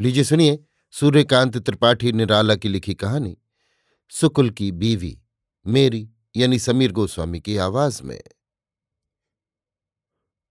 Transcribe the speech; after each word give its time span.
लीजिए 0.00 0.24
सुनिए, 0.24 0.64
सूर्यकांत 0.90 1.58
त्रिपाठी 1.58 2.12
निराला 2.12 2.54
की 2.54 2.68
लिखी 2.68 2.94
कहानी, 2.94 3.38
सुकुल 4.08 4.50
की 4.50 4.72
बीवी, 4.72 5.22
मेरी, 5.66 6.10
यानी 6.36 6.58
समीर 6.58 6.92
गोस्वामी 6.92 7.40
की 7.40 7.56
आवाज़ 7.56 8.02
में। 8.02 8.22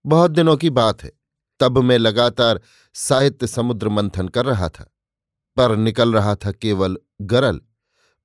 बहुत 0.06 0.30
दिनों 0.30 0.56
की 0.56 0.70
बात 0.70 1.02
है, 1.02 1.12
तब 1.60 1.78
मैं 1.78 1.98
लगातार 1.98 2.60
साहित्य 2.94 3.46
समुद्र 3.46 3.88
मंथन 3.88 4.28
कर 4.28 4.46
रहा 4.46 4.68
था, 4.68 4.96
पर 5.56 5.76
निकल 5.76 6.12
रहा 6.12 6.34
था 6.34 6.52
केवल 6.52 6.98
गरल, 7.22 7.60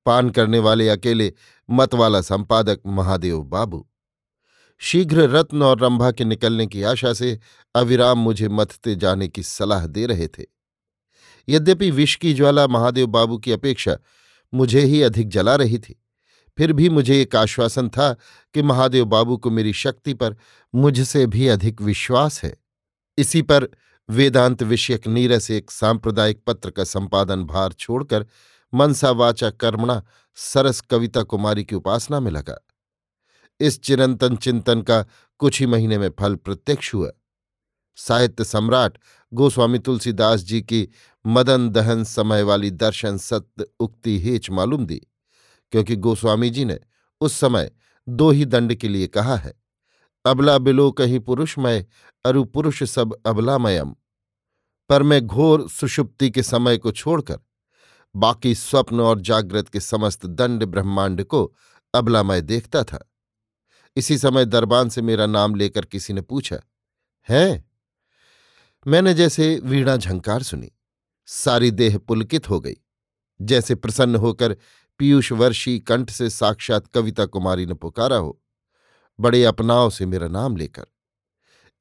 पान 0.06 0.30
करने 0.30 0.60
वाले 0.60 0.90
अकेले 0.90 1.34
मतवाला 1.70 2.22
संपादक 2.22 2.82
महादेव 2.86 3.44
बाबू। 3.44 3.90
शीघ्र 4.78 5.30
रत्न 5.30 5.64
और 5.64 5.80
रंभा 5.80 6.12
के 6.12 6.26
निकलने 6.26 6.68
की 6.68 6.84
आशा 6.84 7.14
से 7.14 7.40
अविराम 7.76 8.18
मुझे 8.18 8.50
मथते 8.50 8.96
जाने 8.96 9.28
की 9.28 9.44
सलाह 9.44 9.88
दे 9.88 10.06
रहे 10.06 10.28
थे। 10.28 10.63
यद्यपि 11.48 11.92
विष 11.92 12.16
की 12.16 12.34
ज्वाला 12.34 12.68
महादेव 12.68 13.08
बाबू 13.08 13.38
की 13.38 13.52
अपेक्षा 13.52 13.98
मुझे 14.54 14.82
ही 14.82 15.02
अधिक 15.02 15.30
जला 15.30 15.56
रही 15.56 15.78
थी, 15.78 15.96
फिर 16.58 16.74
भी 16.74 16.90
मुझे 16.90 17.22
एक 17.22 17.36
आश्वासन 17.36 17.90
था 17.90 18.12
कि 18.56 18.62
महादेव 18.62 19.06
बाबू 19.06 19.38
को 19.38 19.52
मेरी 19.52 19.74
शक्ति 19.74 20.14
पर 20.14 20.36
मुझसे 20.74 21.26
भी 21.28 21.48
अधिक 21.48 21.82
विश्वास 21.82 22.44
है। 22.44 22.56
इसी 23.18 23.42
पर 23.42 23.68
वेदांत 24.10 24.64
विषयक 24.64 25.08
नीरस 25.08 25.50
एक 25.52 25.72
सांप्रदायिक 25.72 26.44
पत्र 26.48 26.70
का 26.70 26.84
संपादन 26.84 27.44
भार 27.44 27.74
छोड़कर 27.74 28.26
मनसा 28.74 29.12
वाचा 29.12 29.50
कर्मणा 29.50 30.02
सरस 30.38 30.82
कविता 30.82 31.24
कुमारी 31.24 31.64
की 31.64 31.76
उपासना 31.76 32.20
में 32.20 32.32
लगा। 32.32 32.58
इस 33.60 33.82
चिरंतन 33.82 34.36
चिंतन 34.36 34.82
का 34.82 35.06
कुछ 35.40 35.60
ही 35.60 35.66
महीने 35.68 35.98
में 35.98 36.10
फल 36.20 36.36
प्रत्यक्ष 36.36 36.94
हुआ। 36.94 37.10
साहित्य 37.98 38.44
सम्राट 38.44 38.98
गोस्वामी 39.32 39.80
तुलसीदास 39.80 40.40
जी 40.40 40.62
की 40.62 40.88
मदन 41.26 41.70
दहन 41.70 42.04
समय 42.04 42.44
वाली 42.44 42.72
दर्शन 42.72 43.18
सत्य 43.18 43.66
उक्ति 43.80 44.20
हेच 44.20 44.50
मालूम 44.50 44.86
दी, 44.86 45.02
क्योंकि 45.74 45.96
गोस्वामी 45.96 46.50
जी 46.50 46.66
ने 46.66 46.80
उस 47.22 47.34
समय 47.34 47.72
दो 48.08 48.30
ही 48.32 48.46
दंड 48.46 48.76
के 48.76 48.90
लिए 48.90 49.08
कहा 49.08 49.36
है, 49.36 49.54
अबला 50.26 50.58
बिलो 50.58 50.92
कहीं 50.92 51.20
पुरुषमय, 51.20 51.86
अरु 52.26 52.44
पुरुष 52.44 52.84
सब 52.84 53.16
अबलामयम। 53.26 53.96
पर 54.90 55.04
मैं 55.04 55.22
घोर 55.22 55.70
सुषुप्ति 55.70 56.30
के 56.30 56.44
समय 56.44 56.78
को 56.78 56.92
छोड़कर 56.92 57.40
बाकी 58.16 58.56
स्वप्न 58.56 59.00
और 59.00 59.20
जागृत 59.22 59.70
के 59.70 59.80
समस्त 59.80 60.26
दंड 60.26 60.64
ब्रह्मांड 60.64 61.24
को 61.24 61.44
अबलामय 61.94 62.42
देखता 62.42 62.84
था। 62.84 63.00
इसी 63.96 64.18
समय 64.18 64.46
दरबान 64.46 64.90
से 64.90 65.02
मेरा 65.02 65.26
नाम 65.26 65.56
लेकर 65.56 65.86
किसी 65.86 66.14
ने 66.14 66.22
पूछा, 66.22 66.58
है? 67.30 67.64
मैंने 68.88 69.14
जैसे 69.14 69.60
वीणा 69.64 69.96
झंकार 69.98 70.44
सुनी। 70.44 70.72
सारी 71.26 71.72
देह 71.72 71.98
पुलकित 71.98 72.50
हो 72.50 72.60
गई। 72.60 72.74
जैसे 73.42 73.76
प्रसन्न 73.76 74.16
होकर 74.16 74.58
पीयूष 74.98 75.32
वर्षी 75.32 75.80
कंठ 75.80 76.10
से 76.10 76.30
साक्षात 76.30 76.88
कविता 76.88 77.26
कुमारी 77.26 77.66
ने 77.66 77.74
पुकारा 77.74 78.18
हो, 78.18 78.42
बड़े 79.20 79.44
अपनाव 79.46 79.90
से 79.90 80.06
मेरा 80.06 80.28
नाम 80.28 80.58
लेकर। 80.58 80.86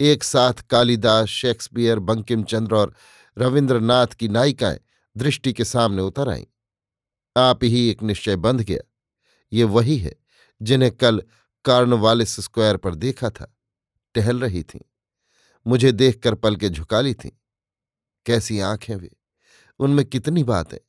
एक 0.01 0.25
साथ 0.25 0.53
कालिदास, 0.53 1.29
शेक्सपियर 1.29 1.99
बंकिम 1.99 2.43
चंद्र 2.43 2.75
और 2.75 2.95
रविन्द्रनाथ 3.39 4.07
की 4.07 4.29
नायिकाएँ 4.29 4.81
दृष्टि 5.17 5.53
के 5.53 5.65
सामने 5.65 6.03
उतर 6.03 6.29
आईं। 6.29 6.45
आप 7.37 7.65
ही 7.65 7.89
एक 7.89 8.03
निश्चय 8.03 8.37
बंध 8.37 8.61
गया। 8.61 8.89
ये 9.53 9.65
वही 9.65 9.97
है 9.97 10.17
जिन्हें 10.63 10.97
कल 10.97 11.23
कार्नवालिस 11.65 12.41
स्क्वायर 12.41 12.77
पर 12.77 12.95
देखा 12.95 13.31
था। 13.31 13.57
टहल 14.15 14.41
रही 14.41 14.63
थीं। 14.63 14.81
मुझे 15.67 15.93
देखकर 15.93 16.35
पल 16.35 16.57
के 16.57 16.69
झुका 16.69 17.01
ली 17.01 17.15
थीं। 17.15 17.31
कैसी 18.27 18.61
आँखें 18.61 18.97
वे। 18.97 19.11
उनमें 19.83 20.05
कितनी 20.05 20.45
बात 20.45 20.73
है। 20.73 20.81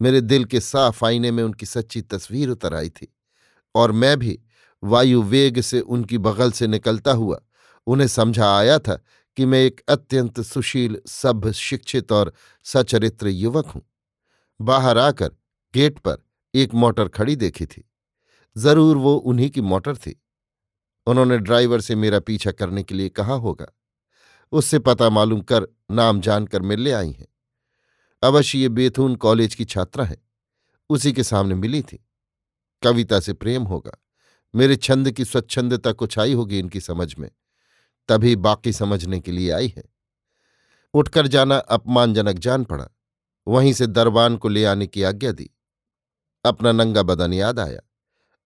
मेरे 0.00 0.20
दिल 0.20 0.44
के 0.44 0.60
साफ़ 0.60 1.04
आईने 1.04 1.30
में 1.30 1.42
उनकी 1.42 1.66
सच्ची 1.66 2.02
तस्वीर 2.02 2.48
उतर 2.48 2.74
आई 2.74 2.88
थी 2.90 3.12
और 3.74 3.92
मैं 3.92 4.16
भी 4.18 4.38
वायु 4.82 5.22
वेग 5.22 5.60
से 5.60 5.80
उनकी 5.80 6.18
बगल 6.18 6.52
से 6.52 6.66
निकलता 6.66 7.12
हुआ 7.12 7.40
उन्हें 7.86 8.08
समझा 8.08 8.56
आया 8.56 8.78
था 8.78 8.94
कि 9.36 9.44
मैं 9.46 9.58
एक 9.58 9.80
अत्यंत 9.88 10.40
सुशील, 10.40 11.00
सभ्य, 11.06 11.52
शिक्षित 11.52 12.12
और 12.12 12.32
सचरित्र 12.64 13.28
युवक 13.28 13.66
हूँ। 13.66 13.82
बाहर 14.60 14.98
आकर 14.98 15.30
गेट 15.74 15.98
पर 15.98 16.16
एक 16.54 16.74
मोटर 16.74 17.08
खड़ी 17.08 17.36
देखी 17.36 17.66
थी। 17.66 17.84
ज़रूर 18.56 18.96
वो 18.96 19.14
उन्हीं 19.16 19.50
की 19.50 19.60
मोटर 19.60 19.96
थी। 19.96 20.20
उन्होंने 21.06 21.38
ड्राइवर 21.38 21.80
से 21.80 21.94
मेरा 21.94 22.20
पीछा 22.20 22.50
करने 22.50 22.82
के 22.82 22.94
लिए 22.94 23.08
कहा 23.08 23.34
होगा। 23.34 23.66
उससे 24.52 24.78
पता 24.78 25.10
मालूम 25.10 25.40
कर, 25.40 25.66
नाम 25.90 26.20
जानकर 26.20 26.62
मिलने 26.62 26.92
आई 26.92 27.10
हैं। 27.10 27.26
अवश्य 28.22 28.58
ये 28.58 28.68
बेथून 28.68 29.16
कॉलेज 29.16 29.54
की 29.54 29.64
छात्रा 29.64 30.04
है। 30.04 30.22
उसी 30.90 31.12
के 31.12 31.22
सामने 31.22 31.54
मिली 31.54 31.82
थी। 31.82 32.08
कविता 32.82 33.20
से 33.20 33.32
प्रेम 33.32 33.62
होगा। 33.62 33.92
मेरे 34.54 34.76
छंद 34.76 35.12
की 35.12 35.24
स्वच्छंदता 35.24 35.92
कुछ 35.92 36.18
आई 36.18 36.32
होगी 36.32 36.58
इनकी 36.58 36.80
समझ 36.80 37.16
में। 37.18 37.30
तभी 38.08 38.36
बाकी 38.36 38.72
समझने 38.72 39.20
के 39.20 39.32
लिए 39.32 39.50
आई 39.50 39.74
है। 39.76 39.84
उठकर 40.94 41.26
जाना 41.26 41.56
अपमानजनक 41.56 42.38
जान 42.38 42.64
पड़ा। 42.64 42.88
वहीं 43.48 43.72
से 43.72 43.86
दरबान 43.86 44.36
को 44.36 44.48
ले 44.48 44.64
आने 44.64 44.86
की 44.86 45.02
आज्ञा 45.02 45.32
दी। 45.32 45.50
अपना 46.44 46.72
नंगा 46.72 47.02
बदन 47.02 47.32
याद 47.32 47.60
आया। 47.60 47.80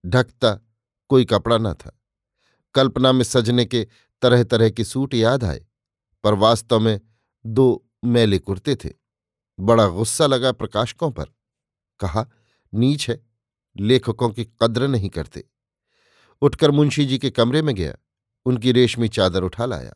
ढकता 0.05 0.61
कोई 1.09 1.25
कपड़ा 1.25 1.57
न 1.57 1.73
था। 1.73 2.01
कल्पना 2.73 3.11
में 3.11 3.23
सजने 3.23 3.65
के 3.65 3.87
तरह 4.21 4.43
तरह 4.43 4.69
के 4.69 4.83
सूट 4.83 5.13
याद 5.13 5.43
आए। 5.43 5.65
पर 6.23 6.33
वास्तव 6.33 6.79
में 6.79 7.01
दो 7.45 7.85
मैले 8.05 8.39
कुर्ते 8.39 8.75
थे। 8.75 9.06
बड़ा 9.59 9.87
गुस्सा 9.87 10.25
लगा 10.27 10.51
प्रकाशकों 10.51 11.11
पर। 11.11 11.25
कहा, 11.99 12.25
नीच 12.73 13.09
है, 13.09 13.19
लेखकों 13.77 14.29
की 14.29 14.45
कद्र 14.61 14.87
नहीं 14.87 15.09
करते। 15.09 15.43
उठकर 16.41 16.71
मुंशी 16.71 17.05
जी 17.05 17.17
के 17.17 17.29
कमरे 17.29 17.61
में 17.61 17.75
गया, 17.75 17.95
उनकी 18.45 18.71
रेशमी 18.71 19.07
चादर 19.09 19.43
उठा 19.43 19.65
लाया, 19.65 19.93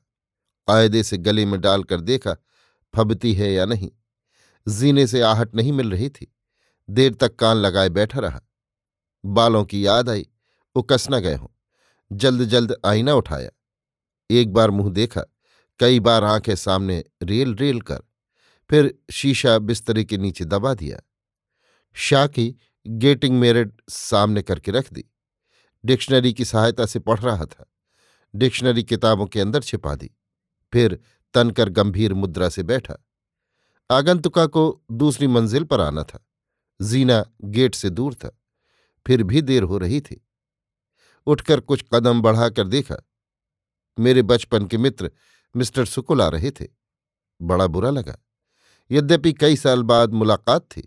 कायदे 0.68 1.04
से 1.04 1.18
गले 1.18 1.46
में 1.46 1.60
डालकर 1.62 2.02
देखा, 2.02 2.36
फबती 2.94 3.34
है 3.34 3.52
या 3.54 3.66
नहीं। 3.66 3.92
जीने 4.68 5.08
से 5.08 5.22
आहट 5.22 5.56
नहीं 5.56 5.72
मिल 5.72 5.92
रही 5.92 6.10
थी, 6.10 6.34
देर 6.90 7.14
तक 7.14 7.36
कान 7.36 7.58
लगाए 7.58 7.90
बैठा 7.90 8.20
रहा। 8.20 8.42
बालों 9.26 9.66
की 9.66 9.86
याद 9.86 10.10
आई 10.10 10.28
वो 10.76 10.84
कस 10.84 11.08
न 11.12 11.20
गए 11.20 11.36
हों, 11.36 11.48
जल्द 12.12 12.44
जल्द 12.44 12.76
आईना 12.86 13.14
उठाया। 13.14 13.50
एक 14.30 14.54
बार 14.54 14.72
मुँह 14.72 14.90
देखा, 14.90 15.22
कई 15.80 16.00
बार 16.00 16.24
आँखें 16.24 16.56
सामने 16.56 17.04
रेल 17.24 17.56
रेल 17.56 17.82
कर 17.82 18.00
फिर 18.72 19.00
शीशा 19.12 19.60
बिस्तरे 19.60 20.04
के 20.04 20.18
नीचे 20.18 20.46
दबा 20.46 20.74
दिया। 20.74 21.00
शाह 21.94 22.28
की 22.28 22.56
गेटिंग 22.88 23.40
मेरिट 23.40 23.82
सामने 23.90 24.42
करके 24.42 24.72
रख 24.72 24.94
दी। 24.94 25.06
डिक्शनरी 25.86 26.34
की 26.34 26.46
सहायता 26.46 26.86
से 26.86 27.00
पढ़ 27.00 27.20
रहा 27.20 27.46
था। 27.46 27.74
डिक्शनरी 28.36 28.84
किताबों 28.84 29.26
के 29.26 29.40
अंदर 29.40 29.64
छिपा 29.64 29.96
दी। 29.96 30.12
फिर 30.74 31.00
तनकर 31.34 31.70
गंभीर 31.70 32.14
मुद्रा 32.14 32.50
से 32.50 32.64
बैठा। 32.64 33.06
आगंतुका 33.92 34.46
को 34.46 34.84
दूसरी 34.92 35.28
मंजिल 35.28 35.64
पर 35.64 35.80
आना 35.80 36.04
था। 36.04 36.28
जीना 36.82 37.26
गेट 37.44 37.76
से 37.76 37.90
दूर 37.90 38.14
था। 38.14 38.42
फिर 39.08 39.24
भी 39.24 39.42
देर 39.42 39.64
हो 39.64 39.78
रही 39.78 40.02
थी। 40.02 40.28
उठकर 41.26 41.60
कुछ 41.60 41.86
कदम 41.94 42.22
बढ़ाकर 42.22 42.68
देखा। 42.68 43.10
मेरे 44.00 44.22
बचपन 44.22 44.66
के 44.66 44.78
मित्र 44.78 45.12
मिस्टर 45.56 45.86
सुकुल 45.86 46.22
आ 46.22 46.28
रहे 46.28 46.52
थे। 46.52 46.68
बड़ा 47.42 47.68
बुरा 47.68 47.90
लगा। 47.90 48.18
यद्यपि 48.92 49.34
कई 49.34 49.56
साल 49.56 49.84
बाद 49.84 50.14
मुलाकात 50.14 50.62
थी। 50.62 50.82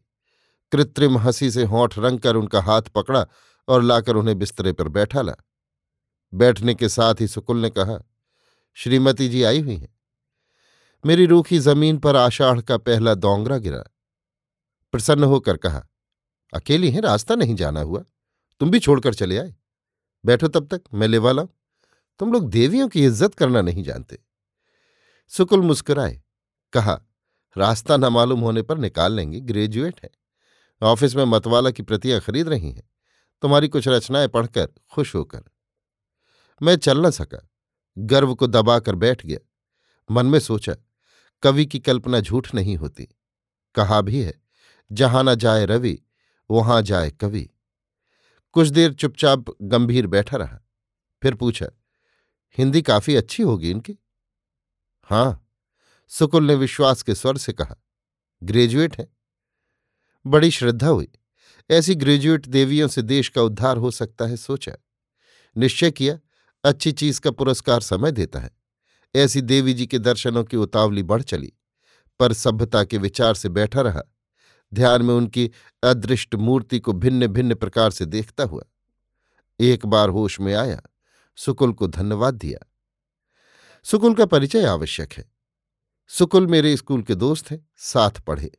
कृत्रिम 0.72 1.18
हँसी 1.18 1.50
से 1.50 1.64
होंठ 1.64 1.98
रंग 1.98 2.18
कर 2.18 2.36
उनका 2.36 2.60
हाथ 2.60 2.82
पकड़ा 2.82 3.26
और 3.68 3.82
लाकर 3.82 4.16
उन्हें 4.16 4.38
बिस्तरे 4.38 4.72
पर 4.72 4.88
बैठा 4.88 5.22
ला। 5.22 5.34
बैठने 6.32 6.74
के 6.74 6.88
साथ 6.88 7.20
ही 7.20 7.28
सुकुल 7.28 7.60
ने 7.60 7.70
कहा, 7.70 7.98
श्रीमती 8.76 9.28
जी 9.28 9.42
आई 9.42 9.60
हुई 9.60 9.76
हैं। 9.76 9.94
मेरी 11.04 11.26
रूखी 11.26 11.58
ज़मीन 11.58 11.98
पर 11.98 12.16
आषाढ़ 12.16 12.60
का 12.60 12.76
पहला 12.76 13.14
दोंगरा 13.14 13.58
गिरा। 13.58 13.82
प्रसन्न 14.92 15.24
होकर 15.24 15.56
कहा, 15.56 15.86
अकेली 16.52 16.90
हैं? 16.90 17.00
रास्ता 17.00 17.34
नहीं 17.34 17.54
जाना 17.54 17.80
हुआ। 17.80 18.04
तुम 18.60 18.70
भी 18.70 18.78
छोड़कर 18.78 19.14
चले 19.14 19.38
आए। 19.38 19.54
बैठो 20.24 20.48
तब 20.48 20.66
तक, 20.66 20.82
मैं 20.94 21.08
ले 21.08 21.18
वाला 21.18 21.42
तुम 22.20 22.32
लोग 22.32 22.48
देवियों 22.50 22.88
की 22.88 23.04
इज़्ज़त 23.04 23.34
करना 23.34 23.60
नहीं 23.60 23.82
जानते। 23.82 24.18
सुकुल 25.28 25.60
मुस्कुराए, 25.60 26.22
कहा 26.72 27.00
रास्ता 27.58 27.96
न 27.96 28.04
मालूम 28.04 28.40
होने 28.40 28.62
पर 28.62 28.78
निकाल 28.78 29.12
लेंगे। 29.12 29.40
ग्रेजुएट 29.40 30.00
है। 30.04 30.10
ऑफ़िस 30.82 31.16
में 31.16 31.24
मतवाला 31.24 31.70
की 31.70 31.82
प्रतियाँ 31.82 32.20
खरीद 32.20 32.48
रही 32.48 32.72
हैं। 32.72 32.90
तुम्हारी 33.42 33.68
कुछ 33.68 33.88
रचनाएँ 33.88 34.28
पढ़कर 34.28 34.66
खुश 34.66 35.14
होकर। 35.14 35.44
मैं 36.62 36.76
चल 36.76 37.06
न 37.06 37.10
सका। 37.10 37.50
गर्व 37.98 38.34
को 38.34 38.46
दबाकर 38.46 38.94
बैठ 38.94 39.26
गया। 39.26 39.38
मन 40.10 40.26
में 40.26 40.40
सोचा, 40.40 40.74
कवि 41.42 41.66
की 41.66 41.78
कल्पना 41.78 42.20
झूठ 42.20 42.54
नहीं 42.54 42.76
होती। 42.76 43.08
कहा 43.74 44.00
भी 44.00 44.22
है, 44.22 44.34
जहाँ 44.92 45.24
न 45.24 45.34
जाए 45.34 45.66
रवि, 45.66 46.02
वहाँ 46.50 46.82
जाए 46.82 47.10
कवि। 47.10 47.50
कुछ 48.52 48.68
देर 48.68 48.92
चुपचाप 48.92 49.44
गंभीर 49.62 50.06
बैठा 50.06 50.36
रहा। 50.36 50.60
फिर 51.22 51.34
पूछा, 51.34 51.66
हिंदी 52.58 52.82
काफ़ी 52.82 53.16
अच्छी 53.16 53.42
होगी 53.42 53.70
इनकी? 53.70 53.98
हाँ। 55.02 55.43
सुकुल 56.08 56.44
ने 56.44 56.54
विश्वास 56.54 57.02
के 57.02 57.14
स्वर 57.14 57.38
से 57.38 57.52
कहा, 57.52 57.76
ग्रेजुएट 58.42 58.98
हैं। 58.98 59.16
बड़ी 60.26 60.50
श्रद्धा 60.50 60.88
हुई। 60.88 61.08
ऐसी 61.70 61.94
ग्रेजुएट 61.94 62.46
देवियों 62.46 62.88
से 62.88 63.02
देश 63.02 63.28
का 63.28 63.42
उद्धार 63.42 63.76
हो 63.76 63.90
सकता 63.90 64.26
है 64.26 64.36
सोचा। 64.36 64.72
निश्चय 65.56 65.90
किया, 65.90 66.18
अच्छी 66.64 66.92
चीज़ 66.92 67.20
का 67.20 67.30
पुरस्कार 67.30 67.80
समय 67.80 68.12
देता 68.12 68.40
है। 68.40 68.50
ऐसी 69.14 69.40
देवी 69.40 69.74
जी 69.74 69.86
के 69.86 69.98
दर्शनों 69.98 70.44
की 70.44 70.56
उतावली 70.56 71.02
बढ़ 71.02 71.22
चली, 71.22 71.52
पर 72.18 72.32
सभ्यता 72.32 72.84
के 72.84 72.98
विचार 72.98 73.34
से 73.34 73.48
बैठा 73.48 73.80
रहा। 73.80 74.02
ध्यान 74.74 75.02
में 75.02 75.14
उनकी 75.14 75.50
अदृष्ट 75.82 76.34
मूर्ति 76.34 76.80
को 76.80 76.92
भिन्न 76.92 77.26
भिन्न 77.26 77.54
प्रकार 77.54 77.90
से 77.90 78.06
देखता 78.06 78.44
हुआ, 78.44 78.62
एक 79.60 79.86
बार 79.86 80.08
होश 80.08 80.40
में 80.40 80.54
आया, 80.54 80.82
सुकुल 81.36 81.72
को 81.72 81.86
धन्यवाद 81.86 82.34
दिया। 82.34 82.72
सुकुल 83.84 84.14
का 84.14 84.26
परिचय 84.26 84.64
आवश्यक 84.64 85.12
है। 85.12 85.33
सुकुल 86.06 86.46
मेरे 86.46 86.76
स्कूल 86.76 87.02
के 87.02 87.14
दोस्त 87.14 87.50
हैं, 87.50 87.68
साथ 87.76 88.10
पढ़े। 88.10 88.50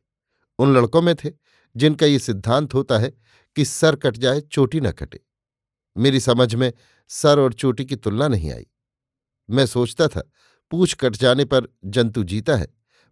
उन 0.58 0.76
लड़कों 0.76 1.02
में 1.02 1.14
थे, 1.14 1.32
जिनका 1.76 2.06
ये 2.06 2.18
सिद्धांत 2.18 2.74
होता 2.74 2.98
है 2.98 3.10
कि 3.56 3.64
सर 3.64 3.96
कट 3.96 4.16
जाए, 4.16 4.40
चोटी 4.40 4.80
न 4.80 4.90
कटे। 4.90 5.20
मेरी 5.96 6.20
समझ 6.20 6.54
में 6.54 6.72
सर 7.08 7.38
और 7.38 7.52
चोटी 7.52 7.84
की 7.84 7.96
तुलना 7.96 8.28
नहीं 8.28 8.52
आई। 8.52 8.66
मैं 9.50 9.66
सोचता 9.66 10.08
था, 10.08 10.30
पूछ 10.70 10.94
कट 10.94 11.16
जाने 11.16 11.44
पर 11.44 11.74
जंतु 11.84 12.24
जीता 12.24 12.56
है, 12.56 12.66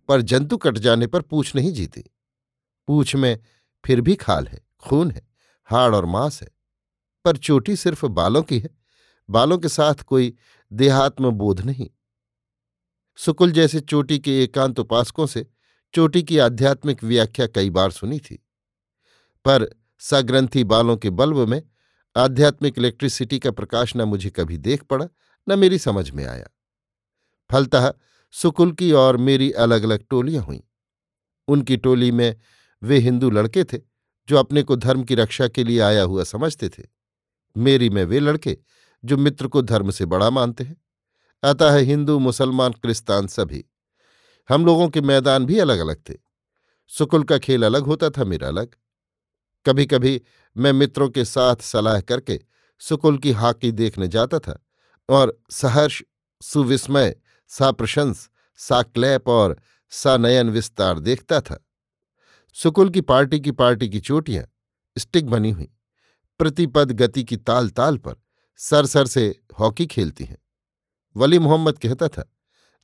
पर 0.08 0.22
जंतु 0.22 0.56
कट 0.56 0.78
जाने 0.78 1.06
पर 1.06 1.22
पूछ 1.22 1.56
नहीं 1.56 1.72
जीती। 1.72 2.04
पूछ 2.86 3.16
में 3.16 3.38
फिर 3.84 4.00
भी 4.00 4.14
खाल 4.14 4.46
है, 4.46 4.60
खून 4.81 5.10
है, 5.10 5.28
हाड़ 5.64 5.94
और 5.94 6.04
मांस 6.04 6.42
है, 6.42 6.48
पर 7.25 7.36
चोटी 7.36 7.76
सिर्फ़ 7.76 8.06
बालों 8.06 8.42
की 8.42 8.58
है। 8.58 8.70
बालों 9.31 9.58
के 9.58 9.69
साथ 9.69 9.94
कोई 9.94 10.34
देहात्म 10.72 11.31
बोध 11.31 11.60
नहीं। 11.60 11.90
सुकुल 13.16 13.52
जैसे 13.52 13.81
चोटी 13.81 14.19
के 14.19 14.43
एकांत 14.43 14.81
उपासकों 14.81 15.26
से 15.26 15.46
चोटी 15.94 16.22
की 16.22 16.38
आध्यात्मिक 16.38 17.05
व्याख्या 17.05 17.46
कई 17.46 17.70
बार 17.70 17.90
सुनी 17.90 18.19
थी। 18.19 18.34
पर 19.44 19.76
सग्रंथी 19.99 20.64
बालों 20.64 20.96
के 20.96 21.11
बल्ब 21.11 21.37
में 21.37 21.62
आध्यात्मिक 22.16 22.78
इलेक्ट्रिसिटी 22.78 23.38
का 23.38 23.50
प्रकाश 23.50 23.96
न 23.96 24.02
मुझे 24.02 24.31
कभी 24.31 24.58
देख 24.58 24.82
पड़ा, 24.82 25.08
न 25.49 25.58
मेरी 25.58 25.78
समझ 25.78 26.11
में 26.11 26.26
आया। 26.26 26.46
फलतः 27.52 27.94
सुकुल 28.32 28.72
की 28.72 28.93
और 28.93 29.17
मेरी 29.17 29.52
अलग 29.52 29.82
अलग 29.82 30.05
टोलियाँ 30.10 30.44
हुईं। 30.44 30.60
उनकी 31.49 31.76
टोली 31.76 32.12
में 32.12 32.37
वे 32.82 32.99
हिंदू 32.99 33.31
लड़के 33.31 33.64
थे, 33.64 33.78
जो 34.28 34.37
अपने 34.37 34.62
को 34.62 34.76
धर्म 34.76 35.05
की 35.05 35.14
रक्षा 35.14 35.49
के 35.49 35.64
लिए 35.64 35.81
आया 35.81 36.02
हुआ 36.02 36.25
समझते 36.25 36.69
थे। 36.69 36.82
मेरी 37.56 37.90
में 37.90 38.05
वे 38.05 38.20
लड़के, 38.20 38.58
जो 39.05 39.17
मित्र 39.17 39.49
को 39.49 39.62
धर्म 39.62 39.90
से 39.90 40.06
बड़ा 40.06 40.31
मानते 40.31 40.64
हैं। 40.64 40.83
अतः 41.44 41.76
हिंदू, 41.76 42.19
मुसलमान, 42.19 42.73
क्रिस्तान 42.73 43.26
सभी। 43.26 43.64
हम 44.49 44.67
लोगों 44.67 44.88
के 44.88 45.00
मैदान 45.00 45.46
भी 45.46 45.58
अलग 45.58 45.79
अलग 45.79 45.96
थे। 45.96 46.14
सुकुल 46.88 47.25
का 47.25 47.38
खेल 47.38 47.67
अलग 47.67 47.82
होता 47.82 48.11
था, 48.11 48.25
मेरा 48.25 48.49
अलग। 48.49 48.75
कभी 49.67 49.87
कभी 49.87 50.23
मैं 50.56 50.73
मित्रों 50.73 51.08
के 51.08 51.25
साथ 51.25 51.56
सलाह 51.56 52.00
करके 52.00 52.41
सुकुल 52.79 53.19
की 53.19 53.32
हाकी 53.32 53.73
देखने 53.73 54.08
जाता 54.08 54.38
था 54.38 54.67
और 55.08 55.43
सहर्ष, 55.50 56.02
सुविस्मय, 56.43 57.17
साप्रशंस, 57.49 58.31
साक्लैप 58.56 59.29
और 59.29 59.61
सानयन 59.91 60.50
विस्तार 60.50 60.99
देखता 60.99 61.41
था। 61.41 61.67
सुकुल 62.55 62.91
की 62.91 63.00
पार्टी 63.00 63.41
की 63.41 63.50
पार्टी 63.50 63.88
की 63.88 64.00
चोटियाँ, 64.00 64.44
स्टिक 64.99 65.26
बनी 65.26 65.50
हुई। 65.50 65.69
प्रतिपद 66.38 66.93
गति 66.93 67.25
की 67.25 67.37
ताल 67.37 67.69
ताल 67.69 67.99
पर 67.99 68.14
सर 68.56 68.87
सर 68.87 69.06
से 69.06 69.41
हॉकी 69.61 69.87
खेलती 69.87 70.25
हैं। 70.25 70.44
वली 71.16 71.38
मोहम्मद 71.38 71.78
कहता 71.78 72.08
था, 72.08 72.32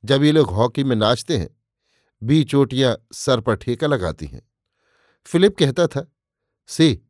जब 0.05 0.23
ये 0.23 0.31
लोग 0.31 0.49
हॉकी 0.49 0.83
में 0.83 0.95
नाचते 0.95 1.37
हैं, 1.37 1.49
बी 2.23 2.43
चोटियाँ 2.43 2.97
सर 3.13 3.39
पर 3.39 3.55
ठेका 3.55 3.87
लगाती 3.87 4.25
हैं। 4.25 4.51
फिलिप 5.25 5.57
कहता 5.57 5.87
था, 5.87 6.11
see, 6.67 7.01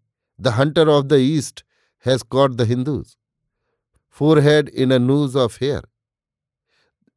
the 0.41 0.47
hunter 0.47 0.89
of 0.89 1.06
the 1.06 1.13
east 1.13 1.65
has 2.06 2.23
caught 2.23 2.51
the 2.51 2.62
Hindus. 2.62 3.18
Forehead 4.39 4.69
in 4.69 4.94
a 4.94 4.97
noose 4.97 5.35
of 5.35 5.63
hair. 5.63 5.88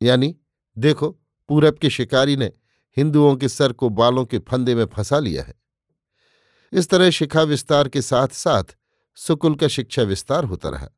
यानी, 0.03 0.37
देखो, 0.79 1.11
पूरब 1.49 1.79
के 1.79 1.91
शिकारी 1.91 2.37
ने 2.37 2.53
हिंदुओं 2.97 3.37
के 3.37 3.49
सर 3.49 3.73
को 3.73 3.89
बालों 3.89 4.25
के 4.25 4.39
फंदे 4.39 4.75
में 4.75 4.87
फंसा 4.87 5.19
लिया 5.19 5.43
है। 5.43 5.55
इस 6.73 6.89
तरह 6.89 7.11
शिखा 7.11 7.43
विस्तार 7.43 7.89
के 7.89 8.03
साथ 8.03 8.29
साथ 8.29 8.65
सुकुल 9.15 9.55
का 9.55 9.69
शिक्षा 9.69 10.03
विस्तार 10.03 10.45
होता 10.45 10.69
रहा। 10.69 10.89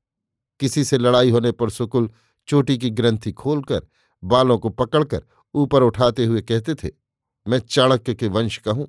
किसी 0.60 0.84
से 0.84 0.98
लड़ाई 0.98 1.30
होने 1.30 1.52
पर 1.52 1.70
सुकुल 1.70 2.10
चोटी 2.48 2.78
की 2.78 2.90
ग्रंथि 2.90 3.32
खोलकर, 3.32 3.80
बालों 4.24 4.58
को 4.58 4.68
पकड़कर 4.68 5.22
ऊपर 5.54 5.82
उठाते 5.82 6.24
हुए 6.24 6.40
कहते 6.40 6.74
थे, 6.74 6.88
मैं 7.48 7.58
चाणक्य 7.58 8.14
के 8.14 8.28
वंश 8.28 8.58
का 8.58 8.72
हूँ। 8.72 8.88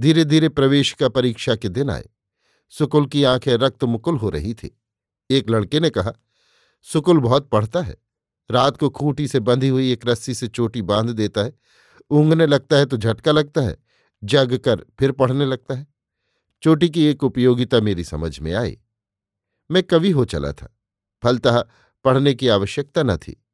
धीरे 0.00 0.24
धीरे 0.24 0.48
प्रवेश 0.48 0.92
का 0.92 1.08
परीक्षा 1.08 1.56
के 1.56 1.68
दिन 1.68 1.90
आए। 1.90 2.08
सुकुल 2.68 3.06
की 3.06 3.24
आँखें 3.24 3.54
रक्त 3.54 3.84
मुकुल 3.84 4.16
हो 4.16 4.30
रही 4.30 4.54
थी। 4.54 4.80
एक 5.30 5.50
लड़के 5.50 5.80
ने 5.80 5.90
कहा, 5.90 6.12
सुकुल 6.82 7.18
बहुत 7.18 7.48
पढ़ता 7.50 7.80
है। 7.80 7.96
रात 8.50 8.76
को 8.76 8.90
खूंटी 8.90 9.28
से 9.28 9.40
बंधी 9.40 9.68
हुई 9.68 9.92
एक 9.92 10.06
रस्सी 10.06 10.34
से 10.34 10.48
चोटी 10.48 10.82
बाँध 10.82 11.10
देता 11.10 11.40
है। 11.40 11.52
ऊँगने 12.10 12.46
लगता 12.46 12.76
है 12.76 12.86
तो 12.86 12.96
झटका 12.96 13.32
लगता 13.32 13.60
है। 13.60 13.76
जग 14.24 14.58
कर 14.58 14.84
फिर 14.98 15.12
पढ़ने 15.12 15.46
लगता 15.46 15.74
है। 15.74 15.86
चोटी 16.62 16.88
की 16.88 17.04
एक 17.04 17.24
उपयोगिता 17.24 17.80
मेरी 17.80 18.04
समझ 18.04 18.40
में 18.40 18.54
आई। 18.54 18.78
मैं 19.70 19.82
कवि 19.82 20.10
हो 20.10 20.24
चला 20.24 20.52
था। 20.52 20.76
फलतः 21.22 21.64
पढ़ने 22.04 22.34
की 22.34 22.48
आवश्यकता 22.48 23.02
न 23.02 23.16
थी। 23.16 23.44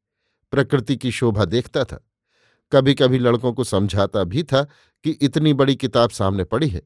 प्रकृति 0.50 0.96
की 0.96 1.10
शोभा 1.10 1.44
देखता 1.44 1.84
था। 1.84 2.10
कभी 2.72 2.94
कभी 2.94 3.18
लड़कों 3.18 3.52
को 3.52 3.64
समझाता 3.64 4.24
भी 4.24 4.42
था 4.42 4.62
कि 5.04 5.10
इतनी 5.10 5.54
बड़ी 5.54 5.76
किताब 5.76 6.10
सामने 6.10 6.44
पड़ी 6.44 6.68
है। 6.68 6.82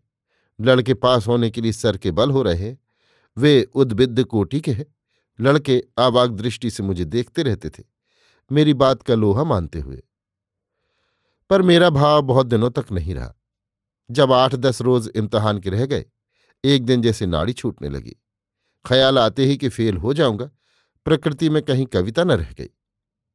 लड़के 0.61 0.95
पास 0.95 1.27
होने 1.27 1.51
के 1.51 1.61
लिए 1.61 1.73
सर 1.73 1.97
के 1.97 2.11
बल 2.11 2.31
हो 2.31 2.43
रहे 2.43 2.77
वे 3.39 3.63
उद्बिद्ध 3.75 4.25
कोटि 4.25 4.61
के 4.61 4.73
हैं। 4.73 4.87
लड़के 5.41 5.85
आवाग 5.99 6.31
दृष्टि 6.31 6.71
से 6.71 6.83
मुझे 6.83 7.05
देखते 7.05 7.43
रहते 7.43 7.71
थे। 7.71 7.85
मेरी 8.53 8.75
बात 8.75 9.03
का 9.03 9.15
लोहा 9.15 9.45
मानते 9.45 9.81
हुए। 9.81 10.03
पर 11.51 11.63
मेरा 11.63 11.91
भाव 11.91 12.23
बहुत 12.23 12.47
दिनों 12.47 12.71
तक 12.71 12.87
नहीं 12.93 13.15
रहा। 13.15 13.35
जब 14.11 14.33
आठ 14.33 14.55
दस 14.55 14.83
रोज 14.83 15.11
इम्तहान 15.17 15.59
के 15.59 15.71
रह 15.71 15.87
गए, 15.87 16.05
एक 16.65 16.85
दिन 16.85 17.03
जैसे 17.03 17.27
नाड़ी 17.27 17.53
छूटने 17.53 17.89
लगी। 17.89 18.17
ख्याल 18.87 19.19
आते 19.19 19.45
ही 19.45 19.57
कि 19.57 19.69
फेल 19.69 19.97
हो 19.97 20.15
जाऊँगा। 20.15 20.51
प्रकृति 21.05 21.51
में 21.51 21.63
कहीं 21.63 21.87
कविता 21.87 22.25
न 22.25 22.33
रह 22.33 22.53
गई। 22.59 22.69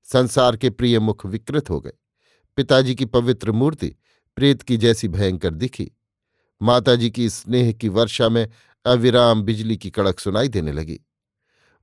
संसार 0.04 0.58
के 0.58 0.70
प्रिय 0.70 1.00
मुख 1.00 1.26
विकृत 1.26 1.70
हो 1.70 1.82
गए। 1.82 1.94
पिताजी 2.56 2.96
की 2.96 3.06
पवित्र 3.06 3.52
मूर्ति 3.52 3.96
प्रेत 4.36 4.62
की 4.62 4.78
जैसी 4.78 5.08
भयंकर 5.08 5.54
दिखी। 5.54 5.92
माताजी 6.62 7.10
की 7.10 7.30
स्नेह 7.30 7.72
की 7.72 7.90
वर्षा 7.90 8.30
में 8.30 8.50
अविराम 8.86 9.42
बिजली 9.42 9.78
की 9.78 9.90
कड़क 9.90 10.20
सुनाई 10.20 10.48
देने 10.48 10.72
लगी। 10.72 11.00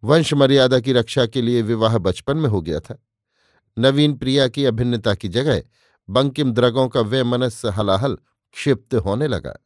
वंश 0.05 0.35
मर्यादा 0.35 0.81
की 0.81 0.93
रक्षा 0.93 1.27
के 1.27 1.43
लिए 1.43 1.63
विवाह 1.63 1.99
बचपन 1.99 2.37
में 2.37 2.49
हो 2.49 2.63
गया 2.63 2.81
था। 2.81 3.07
नवीन 3.79 4.15
प्रिया 4.15 4.49
की 4.49 4.65
अभिन्नता 4.65 5.15
की 5.15 5.29
जगह 5.29 5.63
बंकिम 6.11 6.53
द्रगों 6.53 6.89
का 6.89 7.01
वे 7.01 7.23
मनस 7.23 7.65
हलाहल 7.65 8.19
क्षिप्त 8.53 8.95
होने 8.95 9.29
लगा। 9.29 9.57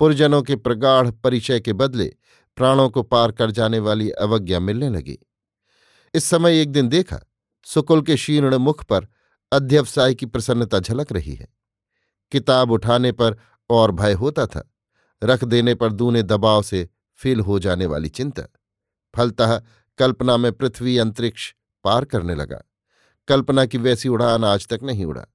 पुरजनों 0.00 0.42
के 0.42 0.56
प्रगाढ़ 0.56 1.10
परिचय 1.10 1.60
के 1.60 1.72
बदले 1.72 2.16
प्राणों 2.60 2.90
को 2.90 3.02
पार 3.02 3.32
कर 3.32 3.50
जाने 3.50 3.78
वाली 3.78 4.10
अवज्ञा 4.10 4.60
मिलने 4.60 4.88
लगी। 4.88 5.18
इस 6.14 6.24
समय 6.24 6.60
एक 6.60 6.72
दिन 6.72 6.88
देखा, 6.88 7.20
सुकुल 7.64 8.02
के 8.02 8.16
शीर्ण 8.16 8.56
मुख 8.56 8.84
पर 8.84 9.08
अध्यवसाय 9.52 10.14
की 10.14 10.26
प्रसन्नता 10.26 10.78
झलक 10.78 11.12
रही 11.12 11.34
है। 11.34 11.48
किताब 12.32 12.70
उठाने 12.70 13.12
पर 13.12 13.38
और 13.70 13.90
भय 13.90 14.12
होता 14.12 14.46
था, 14.46 14.74
रख 15.24 15.44
देने 15.44 15.74
पर 15.74 15.92
दूने 15.92 16.22
दबाव 16.22 16.62
से 16.62 16.88
फेल 17.16 17.40
हो 17.40 17.58
जाने 17.58 17.86
वाली 17.86 18.08
चिंता। 18.08 18.42
फलतः 19.16 19.62
कल्पना 19.98 20.36
में 20.36 20.52
पृथ्वी 20.52 20.98
अंतरिक्ष 20.98 21.54
पार 21.84 22.04
करने 22.04 22.34
लगा। 22.34 22.62
कल्पना 23.28 23.66
की 23.66 23.78
वैसी 23.78 24.08
उड़ान 24.08 24.44
आज 24.44 24.68
तक 24.68 24.80
नहीं 24.82 25.04
उड़ा। 25.04 25.26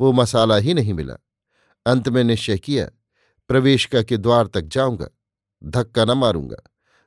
वो 0.00 0.12
मसाला 0.12 0.56
ही 0.56 0.74
नहीं 0.74 0.94
मिला। 0.94 1.14
अंत 1.86 2.08
में 2.08 2.24
निश्चय 2.24 2.58
किया 2.58 2.90
प्रवेशिका 3.48 4.02
के 4.02 4.16
द्वार 4.16 4.46
तक 4.46 4.60
जाऊँगा। 4.60 5.08
धक्का 5.66 6.04
न 6.04 6.10
मारूँगा। 6.10 6.56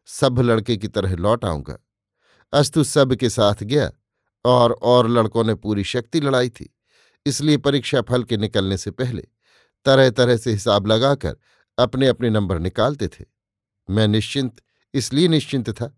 सब 0.07 0.39
लड़के 0.39 0.77
की 0.77 0.87
तरह 0.87 1.15
लौट 1.15 1.45
आऊँगा। 1.45 1.77
अस्तु 2.53 2.83
सब 2.83 3.13
के 3.15 3.29
साथ 3.29 3.63
गया 3.63 3.91
और 4.45 4.71
और 4.73 5.09
लड़कों 5.09 5.43
ने 5.43 5.55
पूरी 5.55 5.83
शक्ति 5.83 6.19
लड़ाई 6.21 6.49
थी, 6.49 6.69
इसलिए 7.25 7.57
परीक्षा 7.59 8.01
फल 8.01 8.23
के 8.23 8.37
निकलने 8.37 8.77
से 8.77 8.91
पहले 8.91 9.27
तरह 9.85 10.09
तरह 10.09 10.37
से 10.37 10.51
हिसाब 10.51 10.87
लगाकर 10.87 11.35
अपने 11.77 12.07
अपने 12.07 12.29
नंबर 12.29 12.59
निकालते 12.59 13.07
थे। 13.09 13.25
मैं 13.89 14.07
निश्चिंत, 14.07 14.55
इसलिए 14.93 15.27
निश्चिंत 15.27 15.69
था। 15.71 15.93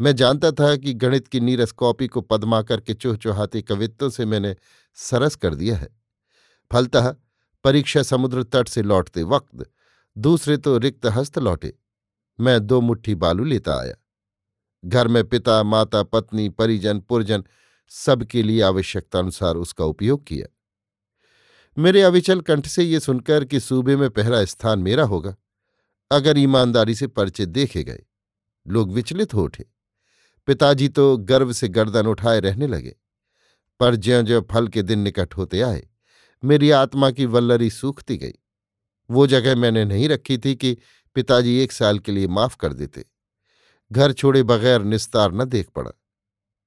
मैं 0.00 0.14
जानता 0.16 0.50
था 0.52 0.74
कि 0.76 0.92
गणित 0.94 1.28
की 1.28 1.40
नीरस 1.40 1.72
कॉपी 1.72 2.06
को 2.08 2.20
पदमा 2.22 2.60
करके 2.62 2.94
चुहचुहाते 2.94 3.62
कवित्तों 3.62 4.10
से 4.10 4.24
मैंने 4.24 4.54
सरस 4.98 5.36
कर 5.36 5.54
दिया 5.54 5.76
है। 5.76 5.88
फलतः 6.70 7.14
परीक्षा 7.64 8.02
समुद्र 8.02 8.42
तट 8.44 8.68
से 8.68 8.82
लौटते 8.82 9.22
वक्त 9.24 9.66
दूसरे 10.16 10.56
तो 10.56 10.76
रिक्त 10.78 11.06
हस्त 11.08 11.38
लौटे। 11.38 11.72
मैं 12.40 12.60
दो 12.60 12.80
मुट्ठी 12.80 13.14
बालू 13.14 13.44
लेता 13.44 13.80
आया। 13.80 13.94
घर 14.84 15.08
में 15.08 15.24
पिता, 15.24 15.62
माता, 15.62 16.02
पत्नी, 16.02 16.48
परिजन, 16.48 17.00
पुरजन 17.00 17.44
सबके 17.90 18.42
लिए 18.42 18.62
आवश्यकतानुसार 18.62 19.56
उसका 19.56 19.84
उपयोग 19.84 20.24
किया। 20.24 20.46
मेरे 21.76 22.02
अविचल 22.02 22.40
कंठ 22.40 22.66
से 22.66 22.84
ये 22.84 23.00
सुनकर 23.00 23.44
कि 23.44 23.60
सूबे 23.60 23.96
में 23.96 24.08
पहला 24.10 24.44
स्थान 24.44 24.78
मेरा 24.78 25.04
होगा, 25.04 25.36
अगर 26.10 26.38
ईमानदारी 26.38 26.94
से 26.94 27.06
परिचय 27.06 27.46
देखे 27.46 27.84
गए। 27.84 28.02
लोग 28.66 28.92
विचलित 28.92 29.34
हो 29.34 29.44
उठे। 29.44 29.64
पिताजी 30.48 30.88
तो 30.88 31.16
गर्व 31.16 31.52
से 31.52 31.68
गर्दन 31.68 32.06
उठाए 32.06 32.40
रहने 32.40 32.66
लगे, 32.66 32.96
पर 33.80 33.96
ज्यो 33.96 34.22
ज्यो 34.22 34.40
फल 34.50 34.68
के 34.68 34.82
दिन 34.82 34.98
निकट 34.98 35.36
होते 35.36 35.60
आए, 35.60 35.86
मेरी 36.42 36.70
आत्मा 36.70 37.10
की 37.10 37.26
वल्लरी 37.26 37.70
सूखती 37.70 38.16
गई। 38.16 38.34
वो 39.10 39.26
जगह 39.26 39.56
मैंने 39.56 39.84
नहीं 39.84 40.08
रखी 40.08 40.38
थी 40.38 40.54
कि 40.54 40.76
पिताजी 41.14 41.58
एक 41.58 41.72
साल 41.72 41.98
के 41.98 42.12
लिए 42.12 42.26
माफ़ 42.26 42.56
कर 42.56 42.72
देते। 42.72 43.04
घर 43.92 44.12
छोड़े 44.12 44.42
बगैर 44.42 44.82
निस्तार 44.82 45.32
न 45.32 45.44
देख 45.44 45.68
पड़ा। 45.68 45.90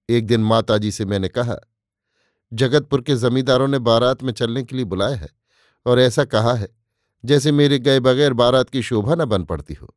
एक 0.10 0.28
दिन 0.28 0.42
माताजी 0.42 0.92
से 0.92 1.06
मैंने 1.06 1.28
कहा, 1.28 1.56
जगतपुर 2.54 3.02
के 3.02 3.16
जमींदारों 3.16 3.68
ने 3.68 3.80
बारात 3.80 4.24
में 4.24 4.34
चलने 4.34 4.64
के 4.64 4.76
लिए 4.76 4.86
बुलाया 4.86 5.16
है 5.16 5.30
और 5.86 6.00
ऐसा 6.00 6.26
कहा 6.26 6.54
है, 6.54 6.68
जैसे 7.26 7.52
मेरे 7.52 7.80
गए 7.80 8.00
बगैर 8.00 8.34
बारात 8.34 8.70
की 8.70 8.82
शोभा 8.82 9.16
न 9.16 9.26
बन 9.26 9.44
पड़ती 9.44 9.74
हो। 9.74 9.96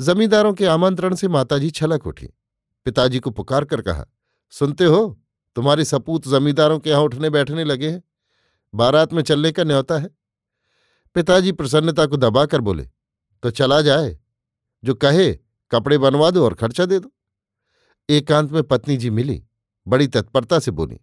जमींदारों 0.00 0.54
के 0.54 0.66
आमंत्रण 0.66 1.14
से 1.14 1.28
माताजी 1.28 1.70
छलक 1.70 2.06
उठी। 2.06 2.26
पिताजी 2.84 3.18
को 3.18 3.30
पुकार 3.30 3.64
कर 3.64 3.80
कहा, 3.80 4.06
सुनते 4.50 4.84
हो, 4.84 5.20
तुम्हारे 5.56 5.84
सपूत 5.84 6.28
जमींदारों 6.28 6.78
के 6.78 6.90
यहाँ 6.90 7.02
उठने 7.02 7.30
बैठने 7.30 7.64
लगे 7.64 7.90
हैं। 7.90 8.02
बारात 8.74 9.12
में 9.12 9.22
चलने 9.22 9.52
का 9.52 9.64
न्योता 9.64 9.98
है। 9.98 10.19
पिताजी 11.14 11.52
प्रसन्नता 11.52 12.06
को 12.06 12.16
दबाकर 12.16 12.60
बोले 12.60 12.88
तो 13.42 13.50
चला 13.50 13.80
जाए, 13.80 14.18
जो 14.84 14.94
कहे, 14.94 15.32
कपड़े 15.70 15.98
बनवा 15.98 16.30
दो 16.30 16.44
और 16.44 16.54
खर्चा 16.54 16.84
दे 16.86 16.98
दो। 16.98 17.12
एकांत 18.08 18.50
में 18.52 18.62
पत्नी 18.62 18.96
जी 18.96 19.10
मिली, 19.10 19.42
बड़ी 19.86 20.06
तत्परता 20.08 20.58
से 20.58 20.70
बोली, 20.70 20.98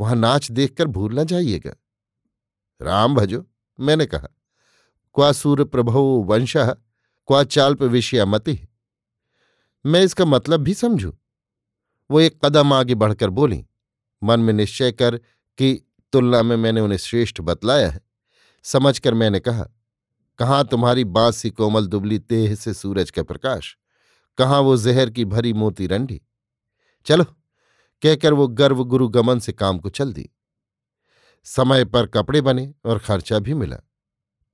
वहाँ 0.00 0.16
नाच 0.16 0.50
देखकर 0.50 0.86
भूल 0.86 1.18
न 1.18 1.24
जाइएगा। 1.24 1.74
राम 2.80 3.14
भजो, 3.14 3.44
मैंने 3.78 4.06
कहा, 4.06 4.28
क्वा 5.14 5.30
सूर्य 5.32 5.64
प्रभो 5.64 6.02
वंश, 6.22 6.56
क्वा 6.56 7.42
चाल्प 7.44 7.82
विषयामति 7.82 8.58
मैं 9.84 10.02
इसका 10.02 10.24
मतलब 10.24 10.60
भी 10.60 10.74
समझू? 10.74 11.12
वो 12.10 12.20
एक 12.20 12.38
कदम 12.44 12.72
आगे 12.72 12.94
बढ़कर 12.94 13.30
बोली, 13.30 13.64
मन 14.22 14.40
में 14.40 14.52
निश्चय 14.52 14.92
कर 14.92 15.16
कि 15.58 15.74
तुलना 16.12 16.42
में 16.42 16.56
मैंने 16.56 16.80
उन्हें 16.80 16.98
श्रेष्ठ 16.98 17.40
बतलाया 17.40 17.88
है। 17.90 18.00
समझकर 18.62 19.14
मैंने 19.14 19.40
कहा, 19.40 19.68
कहाँ 20.38 20.64
तुम्हारी 20.64 21.04
बाँस 21.04 21.36
सी 21.36 21.50
कोमल 21.50 21.86
दुबली 21.86 22.18
तेह 22.18 22.54
से 22.54 22.74
सूरज 22.74 23.10
का 23.10 23.22
प्रकाश? 23.22 23.76
कहाँ 24.38 24.60
वो 24.60 24.76
जहर 24.76 25.10
की 25.10 25.24
भरी 25.24 25.52
मोती 25.52 25.86
रंडी? 25.86 26.20
चलो, 27.04 27.24
कहकर 28.02 28.32
वो 28.32 28.48
गर्व 28.48 28.84
गुरु 28.84 29.08
गमन 29.08 29.38
से 29.38 29.52
काम 29.52 29.78
को 29.78 29.88
चल 29.88 30.12
दी। 30.12 30.30
समय 31.44 31.84
पर 31.84 32.06
कपड़े 32.06 32.40
बने 32.40 32.74
और 32.84 32.98
खर्चा 32.98 33.38
भी 33.38 33.54
मिला। 33.54 33.76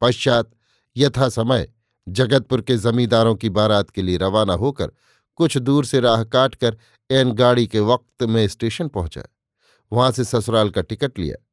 पश्चात 0.01 0.51
यथा 0.97 1.29
समय 1.29 1.73
जगतपुर 2.09 2.61
के 2.61 2.77
जमींदारों 2.77 3.35
की 3.35 3.51
बारात 3.51 3.91
के 3.91 4.03
लिए 4.03 4.17
रवाना 4.17 4.53
होकर 4.53 4.93
कुछ 5.37 5.59
दूर 5.59 5.85
से 5.85 6.01
राह 6.01 6.25
काटकर 6.25 6.77
एन 7.11 7.33
गाड़ी 7.33 7.67
के 7.67 7.81
वक्त 7.81 8.23
में 8.23 8.49
स्टेशन 8.49 8.89
पहुँचा। 8.89 9.23
वहाँ 9.93 10.11
से 10.11 10.25
ससुराल 10.25 10.71
का 10.71 10.83
टिकट 10.83 11.19
लिया। 11.19 11.46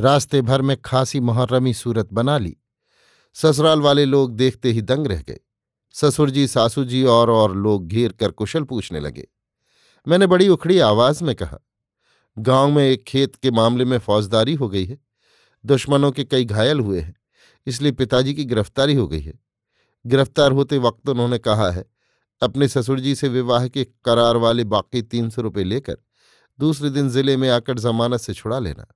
रास्ते 0.00 0.40
भर 0.42 0.62
में 0.62 0.76
खासी 0.82 1.20
मुहर्रमी 1.20 1.72
सूरत 1.74 2.12
बना 2.12 2.36
ली। 2.38 2.56
ससुराल 3.36 3.80
वाले 3.80 4.04
लोग 4.04 4.34
देखते 4.36 4.70
ही 4.72 4.82
दंग 4.82 5.06
रह 5.06 5.20
गए। 5.20 5.38
ससुर 5.94 6.30
जी, 6.30 6.46
सासू 6.46 6.84
जी 6.84 7.02
और 7.04 7.30
और 7.30 7.56
लोग 7.56 7.86
घेर 7.86 8.12
कर 8.12 8.30
कुशल 8.30 8.62
पूछने 8.62 9.00
लगे। 9.00 9.26
मैंने 10.06 10.26
बड़ी 10.26 10.48
उखड़ी 10.48 10.78
आवाज़ 10.78 11.22
में 11.24 11.34
कहा, 11.34 11.58
गाँव 12.36 12.70
में 12.70 12.84
एक 12.84 13.02
खेत 13.04 13.34
के 13.36 13.50
मामले 13.50 13.84
में 13.84 13.98
फौजदारी 13.98 14.54
हो 14.54 14.68
गई 14.68 14.84
है। 14.84 14.98
दुश्मनों 15.64 16.10
के 16.10 16.24
कई 16.24 16.44
घायल 16.44 16.80
हुए 16.80 17.00
हैं, 17.00 17.14
इसलिए 17.66 17.92
पिताजी 17.92 18.34
की 18.34 18.44
गिरफ्तारी 18.44 18.94
हो 18.94 19.06
गई 19.08 19.20
है। 19.20 19.38
गिरफ़्तार 20.04 20.52
होते 20.52 20.78
वक्त 20.78 21.08
उन्होंने 21.08 21.38
कहा 21.38 21.70
है, 21.70 21.84
अपने 22.42 22.68
ससुर 22.68 23.00
जी 23.00 23.14
से 23.14 23.28
विवाह 23.28 23.68
के 23.68 23.84
करार 24.04 24.36
वाले 24.36 24.64
बाकी 24.66 25.02
तीन 25.02 25.28
सौ 25.30 25.42
रुपये 25.42 25.64
लेकर 25.64 25.96
दूसरे 26.58 26.90
दिन 26.90 27.08
ज़िले 27.08 27.36
में 27.36 27.48
आकर 27.50 27.78
जमानत 27.78 28.20
से 28.20 28.34
छुड़ा 28.34 28.58
लेना। 28.58 28.86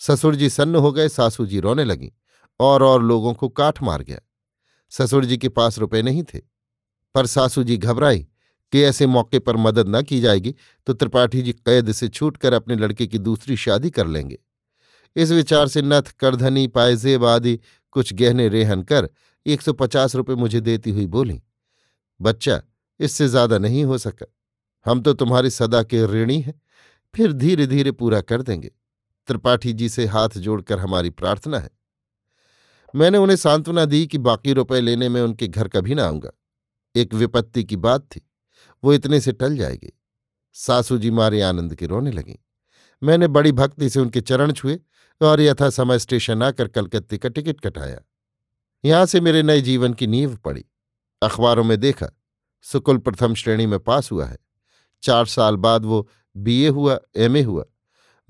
ससुर 0.00 0.34
जी 0.34 0.48
सन्न 0.50 0.76
हो 0.76 0.92
गए, 0.92 1.08
सासू 1.08 1.46
जी 1.46 1.60
रोने 1.60 1.84
लगी 1.84 2.12
और 2.60 2.82
और 2.82 3.02
लोगों 3.02 3.32
को 3.34 3.48
काठ 3.50 3.82
मार 3.82 4.02
गया। 4.02 4.18
ससुर 4.92 5.24
जी 5.24 5.36
के 5.38 5.48
पास 5.50 5.78
रुपए 5.78 6.02
नहीं 6.02 6.22
थे, 6.24 6.38
पर 7.14 7.26
सासू 7.26 7.62
जी 7.64 7.76
घबराई 7.78 8.26
कि 8.72 8.82
ऐसे 8.82 9.06
मौके 9.06 9.38
पर 9.38 9.56
मदद 9.58 9.88
न 9.88 10.02
की 10.02 10.20
जाएगी 10.20 10.54
तो 10.86 10.92
त्रिपाठी 10.92 11.42
जी 11.42 11.52
कैद 11.54 11.92
से 11.92 12.08
छूटकर 12.08 12.52
अपने 12.52 12.76
लड़के 12.76 13.06
की 13.06 13.18
दूसरी 13.20 13.56
शादी 13.58 13.90
कर 13.90 14.06
लेंगे। 14.06 14.38
इस 15.16 15.30
विचार 15.30 15.68
से 15.68 15.82
नथ, 15.82 16.02
करधनी, 16.12 16.66
पायजेब 16.68 17.24
आदि 17.24 17.58
कुछ 17.92 18.12
गहने 18.14 18.48
रेहन 18.48 18.82
कर 18.84 19.08
एक 19.46 19.62
सौ 19.62 19.72
पचास 19.74 20.14
रुपये 20.16 20.36
मुझे 20.36 20.60
देती 20.60 20.90
हुई 20.90 21.06
बोली, 21.08 21.40
बच्चा, 22.20 22.60
इससे 23.00 23.28
ज़्यादा 23.28 23.58
नहीं 23.58 23.84
हो 23.84 23.98
सका। 23.98 24.26
हम 24.86 25.00
तो 25.00 25.12
तुम्हारी 25.14 25.50
सदा 25.50 25.82
के 25.84 26.04
ऋणी 26.06 26.40
हैं, 26.40 26.60
फिर 27.14 27.32
धीरे 27.34 27.66
धीरे 27.66 27.92
पूरा 27.92 28.20
कर 28.22 28.42
देंगे। 28.42 28.70
त्रिपाठी 29.26 29.72
जी 29.72 29.88
से 29.88 30.06
हाथ 30.06 30.28
जोड़कर 30.28 30.78
हमारी 30.78 31.10
प्रार्थना 31.10 31.58
है। 31.58 31.70
मैंने 32.94 33.18
उन्हें 33.18 33.36
सांत्वना 33.36 33.84
दी 33.84 34.06
कि 34.06 34.18
बाकी 34.18 34.52
रुपए 34.52 34.80
लेने 34.80 35.08
में 35.08 35.22
उनके 35.22 35.48
घर 35.48 35.68
कभी 35.68 35.94
ना 35.94 36.04
आऊँगा। 36.04 36.30
एक 36.96 37.14
विपत्ति 37.14 37.64
की 37.64 37.76
बात 37.76 38.02
थी। 38.02 38.30
वो 38.84 38.92
इतने 38.92 39.20
से 39.20 39.32
टल 39.32 39.56
जाएगी। 39.56 40.00
सासू 40.52 40.98
जी 40.98 41.10
मारे 41.10 41.40
आनंद 41.42 41.74
के 41.74 41.86
रोने 41.86 42.10
लगी। 42.10 42.38
मैंने 43.02 43.28
बड़ी 43.28 43.52
भक्ति 43.52 43.90
से 43.90 44.00
उनके 44.00 44.20
चरण 44.20 44.52
छुए 44.52 44.80
और 45.22 45.40
यथा 45.40 45.70
समय 45.70 45.98
स्टेशन 45.98 46.42
आकर 46.42 46.68
कलकत्ते 46.68 47.18
का 47.18 47.28
टिकट 47.28 47.60
कटाया। 47.60 48.00
यहाँ 48.84 49.06
से 49.06 49.20
मेरे 49.20 49.42
नए 49.42 49.60
जीवन 49.60 49.94
की 49.94 50.06
नींव 50.06 50.36
पड़ी। 50.36 50.64
अखबारों 51.22 51.64
में 51.64 51.80
देखा, 51.80 52.08
सुकुल 52.62 52.98
प्रथम 52.98 53.34
श्रेणी 53.34 53.66
में 53.66 53.80
पास 53.80 54.12
हुआ 54.12 54.26
है। 54.26 54.38
चार 55.02 55.26
साल 55.26 55.56
बाद 55.56 55.84
वो 55.84 56.08
बीए 56.36 56.68
हुआ 56.68 57.00
एमए 57.16 57.42
हुआ। 57.42 57.64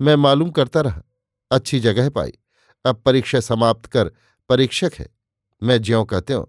मैं 0.01 0.15
मालूम 0.15 0.51
करता 0.51 0.81
रहा। 0.81 1.03
अच्छी 1.51 1.79
जगह 1.79 2.09
पाई। 2.09 2.31
अब 2.85 2.95
परीक्षा 2.95 3.39
समाप्त 3.39 3.85
कर 3.85 4.11
परीक्षक 4.49 4.91
है। 4.99 5.09
मैं 5.63 5.81
ज्यों 5.81 6.05
का 6.05 6.19
त्यों 6.19 6.45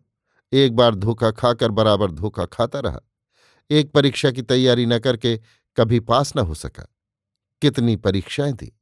एक 0.53 0.77
बार 0.77 0.95
धोखा 0.95 1.31
खाकर 1.31 1.71
बराबर 1.71 2.11
धोखा 2.11 2.45
खाता 2.45 2.81
रहा। 2.81 3.01
एक 3.71 3.93
परीक्षा 3.93 4.31
की 4.31 4.43
तैयारी 4.43 4.87
न 4.87 4.99
करके 4.99 5.41
कभी 5.77 6.01
पास 6.01 6.37
न 6.37 6.39
हो 6.39 6.55
सका। 6.55 6.87
कितनी 7.63 7.97
परीक्षाएँ 7.97 8.53
थी। 8.53 8.81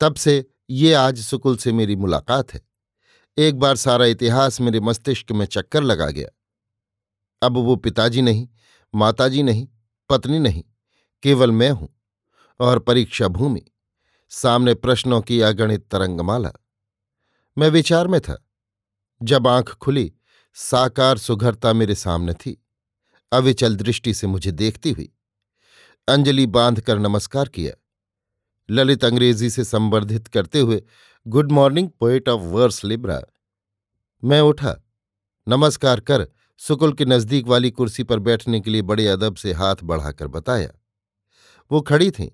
तब 0.00 0.14
से 0.14 0.46
ये 0.70 0.94
आज 0.94 1.18
सुकुल 1.18 1.56
से 1.56 1.72
मेरी 1.72 1.96
मुलाकात 1.96 2.54
है। 2.54 2.60
एक 3.38 3.58
बार 3.58 3.76
सारा 3.76 4.04
इतिहास 4.04 4.60
मेरे 4.60 4.80
मस्तिष्क 4.80 5.32
में 5.32 5.46
चक्कर 5.46 5.82
लगा 5.82 6.10
गया। 6.10 6.28
अब 7.42 7.52
वो 7.52 7.76
पिताजी 7.76 8.22
नहीं, 8.22 8.48
माताजी 8.94 9.42
नहीं, 9.42 9.68
पत्नी 10.10 10.38
नहीं, 10.38 10.64
केवल 11.22 11.50
मैं 11.50 11.70
हूँ। 11.70 12.03
और 12.60 12.78
परीक्षा 12.78 13.28
भूमि। 13.28 13.62
सामने 14.30 14.74
प्रश्नों 14.74 15.20
की 15.20 15.40
अगणित 15.40 15.88
तरंगमाला। 15.90 16.52
मैं 17.58 17.68
विचार 17.68 18.08
में 18.08 18.20
था। 18.20 18.48
जब 19.22 19.48
आँख 19.48 19.74
खुली, 19.74 20.12
साकार 20.54 21.18
सुघरता 21.18 21.72
मेरे 21.72 21.94
सामने 21.94 22.34
थी। 22.34 22.66
अविचल 23.32 23.76
दृष्टि 23.76 24.14
से 24.14 24.26
मुझे 24.26 24.52
देखती 24.52 24.90
हुई, 24.90 25.12
अंजलि 26.08 26.46
बांधकर 26.46 26.98
नमस्कार 26.98 27.48
किया। 27.48 27.72
ललित 28.70 29.04
अंग्रेज़ी 29.04 29.50
से 29.50 29.64
संवर्धित 29.64 30.28
करते 30.28 30.60
हुए, 30.60 30.82
good 31.26 31.52
morning, 31.52 31.88
poet 31.90 32.28
of 32.28 32.40
vers 32.40 32.84
libre. 32.84 33.20
मैं 34.24 34.40
उठा। 34.40 34.76
नमस्कार 35.48 36.00
कर, 36.00 36.26
सुकुल 36.58 36.92
के 36.92 37.04
नज़दीक 37.04 37.46
वाली 37.46 37.70
कुर्सी 37.70 38.02
पर 38.02 38.18
बैठने 38.18 38.60
के 38.60 38.70
लिए 38.70 38.82
बड़े 38.82 39.06
अदब 39.08 39.36
से 39.36 39.52
हाथ 39.52 39.76
बढ़ाकर 39.84 40.26
बताया। 40.26 40.70
वो 41.70 41.80
खड़ी 41.80 42.10
थीं। 42.10 42.30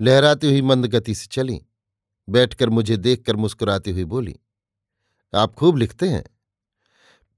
लहराती 0.00 0.46
हुई 0.46 0.62
मंद 0.62 0.86
गति 0.86 1.14
से 1.14 1.26
चली। 1.26 1.60
बैठकर 2.28 2.68
मुझे 2.68 2.96
देखकर 2.96 3.36
मुस्कुराती 3.36 3.90
हुई 3.90 4.04
बोली, 4.04 4.36
आप 5.34 5.54
खूब 5.54 5.76
लिखते 5.76 6.08
हैं। 6.08 6.24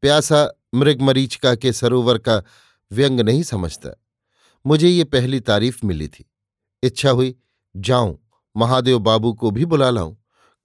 प्यासा 0.03 0.49
मृगमरीचिका 0.75 1.55
के 1.55 1.73
सरोवर 1.73 2.19
का 2.19 2.43
व्यंग 2.93 3.21
नहीं 3.21 3.43
समझता। 3.43 3.91
मुझे 4.67 4.89
ये 4.89 5.05
पहली 5.05 5.41
तारीफ़ 5.41 5.87
मिली 5.87 6.09
थी। 6.09 6.31
इच्छा 6.83 7.11
हुई, 7.11 7.35
जाऊँ, 7.77 8.19
महादेव 8.57 8.99
बाबू 8.99 9.33
को 9.33 9.51
भी 9.51 9.65
बुला 9.65 9.91
लाऊं। 9.91 10.17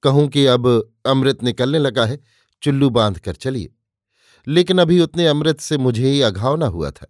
कहूँ 0.04 0.28
कि 0.28 0.46
अब 0.46 0.92
अमृत 1.06 1.44
निकलने 1.44 1.80
लगा 1.80 2.06
है, 2.06 2.20
चुल्लू 2.62 2.90
बाँध 2.90 3.20
कर 3.20 3.36
चलिए। 3.36 3.74
लेकिन 4.48 4.80
अभी 4.80 5.00
उतने 5.00 5.28
अमृत 5.28 5.60
से 5.60 5.78
मुझे 5.78 6.10
ही 6.10 6.22
अघाव 6.22 6.56
न 6.56 6.64
हुआ 6.64 6.92
था। 6.92 7.08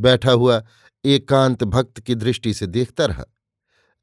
बैठा 0.00 0.32
हुआ 0.32 0.64
एकांत 1.04 1.64
भक्त 1.64 2.00
की 2.00 2.14
दृष्टि 2.14 2.54
से 2.54 2.66
देखता 2.66 3.06
रहा। 3.06 3.24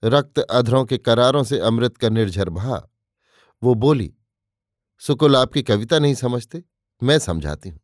रक्त 0.03 0.39
अधरों 0.39 0.83
के 0.85 0.97
करारों 0.97 1.43
से 1.43 1.59
अमृत 1.59 1.97
का 1.97 2.09
निर्झर 2.09 2.49
भा 2.49 2.81
वो 3.61 3.73
बोली, 3.75 4.13
सुकुल 5.01 5.35
आपकी 5.35 5.61
कविता 5.61 5.99
नहीं 5.99 6.13
समझते, 6.15 6.63
मैं 7.01 7.17
समझाती 7.19 7.69
हूँ। 7.69 7.79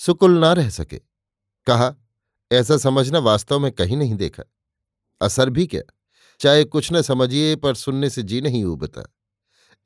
सुकुल 0.00 0.38
ना 0.38 0.52
रह 0.52 0.68
सके। 0.70 1.00
कहा, 1.66 1.94
ऐसा 2.50 2.76
समझना 2.76 3.18
वास्तव 3.18 3.58
में 3.58 3.70
कहीं 3.72 3.96
नहीं 3.96 4.14
देखा। 4.14 4.42
असर 5.20 5.50
भी 5.50 5.66
क्या? 5.66 5.82
चाहे 6.40 6.64
कुछ 6.64 6.92
न 6.92 7.02
समझिए, 7.02 7.54
पर 7.56 7.74
सुनने 7.74 8.10
से 8.10 8.22
जी 8.22 8.40
नहीं 8.40 8.64
उबता। 8.64 9.02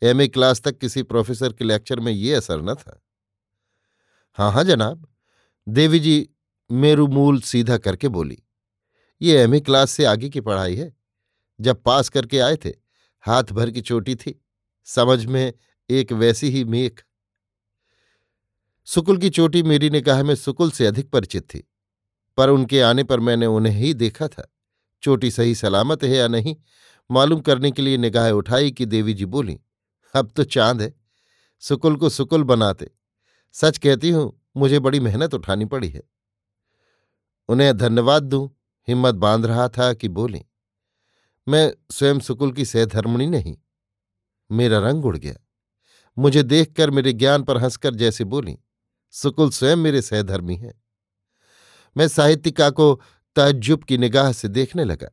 एमए 0.02 0.26
क्लास 0.28 0.60
तक 0.60 0.78
किसी 0.78 1.02
प्रोफेसर 1.02 1.52
के 1.52 1.64
लेक्चर 1.64 2.00
में 2.00 2.12
ये 2.12 2.34
असर 2.34 2.62
न 2.62 2.74
था। 2.74 3.00
हाँ 4.38 4.50
हाँ 4.52 4.64
जनाब। 4.64 5.06
देवी 5.66 6.00
जी 6.00 6.28
मेरू 6.70 7.06
मूल 7.06 7.40
सीधा 7.40 7.76
करके 7.78 8.08
बोली, 8.08 8.38
ये 9.20 9.42
एमए 9.42 9.60
क्लास 9.60 9.90
से 9.90 10.04
आगे 10.04 10.28
की 10.28 10.40
पढ़ाई 10.40 10.76
है। 10.76 10.92
जब 11.60 11.82
पास 11.82 12.08
करके 12.08 12.38
आए 12.38 12.56
थे, 12.56 12.70
हाथ 13.24 13.42
भर 13.42 13.70
की 13.70 13.80
चोटी 13.80 14.14
थी, 14.14 14.44
समझ 14.84 15.24
में 15.26 15.52
एक 15.90 16.12
वैसी 16.12 16.50
ही 16.50 16.64
मेख 16.64 17.02
सुकुल 18.88 19.18
की 19.18 19.30
चोटी 19.30 19.62
मेरी 19.62 19.90
निगाह 19.90 20.22
में 20.22 20.34
सुकुल 20.34 20.70
से 20.70 20.86
अधिक 20.86 21.10
परिचित 21.10 21.42
थी, 21.44 21.68
पर 22.38 22.50
उनके 22.50 22.80
आने 22.80 23.04
पर 23.04 23.20
मैंने 23.20 23.46
उन्हें 23.46 23.74
ही 23.74 23.94
देखा 23.94 24.28
था। 24.28 24.52
चोटी 25.02 25.30
सही 25.30 25.54
सलामत 25.54 26.04
है 26.04 26.10
या 26.10 26.28
नहीं, 26.28 26.56
मालूम 27.10 27.40
करने 27.40 27.70
के 27.70 27.82
लिए 27.82 27.96
निगाह 27.96 28.30
उठाई 28.30 28.70
कि 28.70 28.86
देवी 28.86 29.14
जी 29.14 29.24
बोली, 29.24 29.58
अब 30.14 30.32
तो 30.36 30.44
चाँद 30.44 30.82
है, 30.82 30.94
सुकुल 31.62 31.96
को 31.96 32.08
सुकुल 32.08 32.44
बनाते। 32.44 32.90
सच 33.52 33.78
कहती 33.78 34.10
हूँ, 34.10 34.42
मुझे 34.56 34.78
बड़ी 34.78 35.00
मेहनत 35.00 35.34
उठानी 35.34 35.64
पड़ी 35.64 35.88
है। 35.88 36.02
उन्हें 37.48 37.76
धन्यवाद 37.76 38.22
दूँ, 38.22 38.48
हिम्मत 38.88 39.14
बाँध 39.14 39.46
रहा 39.46 39.68
था 39.68 39.92
कि 39.92 40.08
बोली 40.08 40.44
मैं 41.48 41.74
स्वयं 41.90 42.20
सुकुल 42.20 42.52
की 42.52 42.64
सहधर्मणी 42.64 43.26
नहीं। 43.26 43.58
मेरा 44.52 44.78
रंग 44.78 45.04
उड़ 45.04 45.16
गया। 45.16 45.34
मुझे 46.18 46.42
देखकर 46.42 46.90
मेरे 46.90 47.12
ज्ञान 47.12 47.42
पर 47.42 47.58
हंसकर 47.58 47.94
जैसे 47.94 48.24
बोली, 48.24 48.58
सुकुल 49.10 49.50
स्वयं 49.50 49.76
मेरे 49.76 50.02
सहधर्मी 50.02 50.56
हैं। 50.56 50.84
मैं 51.96 52.08
साहित्यिका 52.08 52.70
को 52.70 53.02
तजुब 53.36 53.84
की 53.84 53.98
निगाह 53.98 54.32
से 54.32 54.48
देखने 54.48 54.84
लगा। 54.84 55.08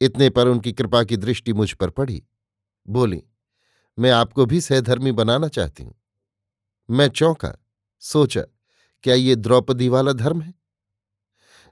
इतने 0.00 0.30
पर 0.30 0.48
उनकी 0.48 0.72
कृपा 0.72 1.04
की 1.04 1.16
दृष्टि 1.16 1.52
मुझ 1.52 1.72
पर 1.72 1.90
पड़ी। 1.90 2.24
बोली, 2.88 3.22
मैं 3.98 4.10
आपको 4.10 4.46
भी 4.46 4.60
सहधर्मी 4.60 5.12
बनाना 5.12 5.48
चाहती 5.48 5.82
हूँ। 5.82 6.02
मैं 6.90 7.08
चौंका, 7.08 7.54
सोचा, 8.00 8.42
क्या 9.02 9.14
ये 9.14 9.36
द्रौपदी 9.36 9.88
वाला 9.88 10.12
धर्म 10.12 10.42
है? 10.42 10.54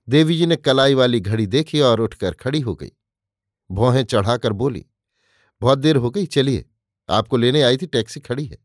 देवी 0.09 0.39
जी 0.39 0.47
ने 0.47 0.57
कलाई 0.57 0.95
वाली 0.95 1.21
घड़ी 1.21 1.47
देखी 1.47 1.81
और 1.81 2.01
उठकर 2.01 2.35
खड़ी 2.35 2.61
हो 2.61 2.75
गई। 2.75 2.93
भौहें 3.71 4.05
चढ़ाकर 4.05 4.53
बोली, 4.53 4.85
बहुत 5.63 5.79
देर 5.79 5.97
हो 5.97 6.11
गई, 6.11 6.27
चलिए। 6.27 6.65
आपको 7.09 7.37
लेने 7.37 7.63
आई 7.63 7.77
थी 7.77 7.87
टैक्सी, 7.87 8.21
खड़ी 8.21 8.47
है। 8.47 8.59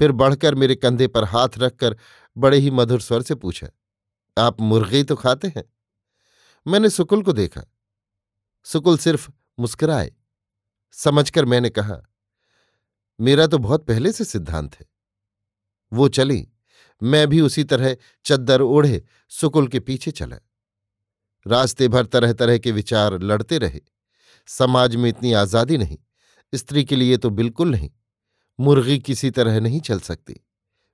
फिर 0.00 0.12
बढ़कर 0.12 0.54
मेरे 0.54 0.74
कंधे 0.74 1.06
पर 1.08 1.24
हाथ 1.24 1.58
रखकर 1.58 1.96
बड़े 2.36 2.58
ही 2.58 2.70
मधुर 2.70 3.00
स्वर 3.00 3.22
से 3.22 3.34
पूछा, 3.34 3.68
आप 4.36 4.60
मुर्गी 4.60 5.02
तो 5.04 5.16
खाते 5.16 5.48
हैं? 5.48 5.64
मैंने 6.66 6.90
सुकुल 6.90 7.22
को 7.22 7.32
देखा। 7.32 7.62
सुकुल 8.66 8.98
सिर्फ़ 8.98 9.30
मुस्कुराए। 9.58 10.12
समझकर 10.94 11.44
मैंने 11.44 11.70
कहा, 11.70 12.00
मेरा 13.18 13.46
तो 13.46 13.58
बहुत 13.58 13.86
पहले 13.86 14.12
से 14.12 14.24
सिद्धांत 14.24 14.74
है। 14.74 14.86
वो 15.92 16.08
चली। 16.08 16.46
मैं 17.02 17.26
भी 17.28 17.40
उसी 17.40 17.64
तरह 17.64 17.96
चद्दर 18.24 18.60
ओढ़े 18.60 19.02
सुकुल 19.32 19.68
के 19.68 19.80
पीछे 19.80 20.10
चला। 20.10 20.36
रास्ते 21.46 21.88
भर 21.88 22.06
तरह 22.06 22.32
तरह 22.32 22.58
के 22.58 22.72
विचार 22.72 23.18
लड़ते 23.20 23.58
रहे। 23.58 23.80
समाज 24.48 24.96
में 24.96 25.08
इतनी 25.08 25.32
आज़ादी 25.34 25.78
नहीं, 25.78 25.98
स्त्री 26.52 26.84
के 26.84 26.96
लिए 26.96 27.16
तो 27.16 27.30
बिल्कुल 27.32 27.70
नहीं। 27.70 27.90
मुर्गी 28.58 28.98
किसी 29.00 29.30
तरह 29.30 29.60
नहीं 29.60 29.80
चल 29.80 30.00
सकती। 30.00 30.40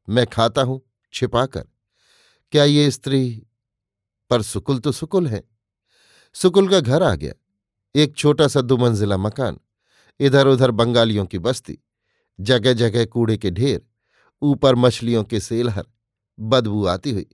मैं 0.08 0.26
खाता 0.26 0.62
हूँ 0.62 0.80
छिपाकर 1.14 1.64
क्या 2.52 2.64
ये 2.64 2.90
स्त्री 2.90 3.20
पर 4.30 4.42
सुकुल 4.42 4.78
तो 4.78 4.92
सुकुल 4.92 5.26
है? 5.26 5.42
सुकुल 6.36 6.68
का 6.68 6.80
घर 6.80 7.02
आ 7.02 7.14
गया, 7.14 7.32
एक 7.94 8.16
छोटा 8.16 8.46
सा 8.48 8.60
दुमंजिला 8.62 9.16
मकान 9.16 9.58
इधर 10.20 10.46
उधर 10.46 10.70
बंगालियों 10.72 11.24
की 11.26 11.38
बस्ती 11.40 11.78
जगह 12.38 12.72
जगह 12.74 13.04
कूड़े 13.06 13.36
के 13.36 13.50
ढेर, 13.50 13.80
ऊपर 14.42 14.74
मछलियों 14.74 15.22
के 15.24 15.40
सेलहर, 15.40 15.84
बदबू 16.38 16.84
आती 16.86 17.10
हुई। 17.10 17.26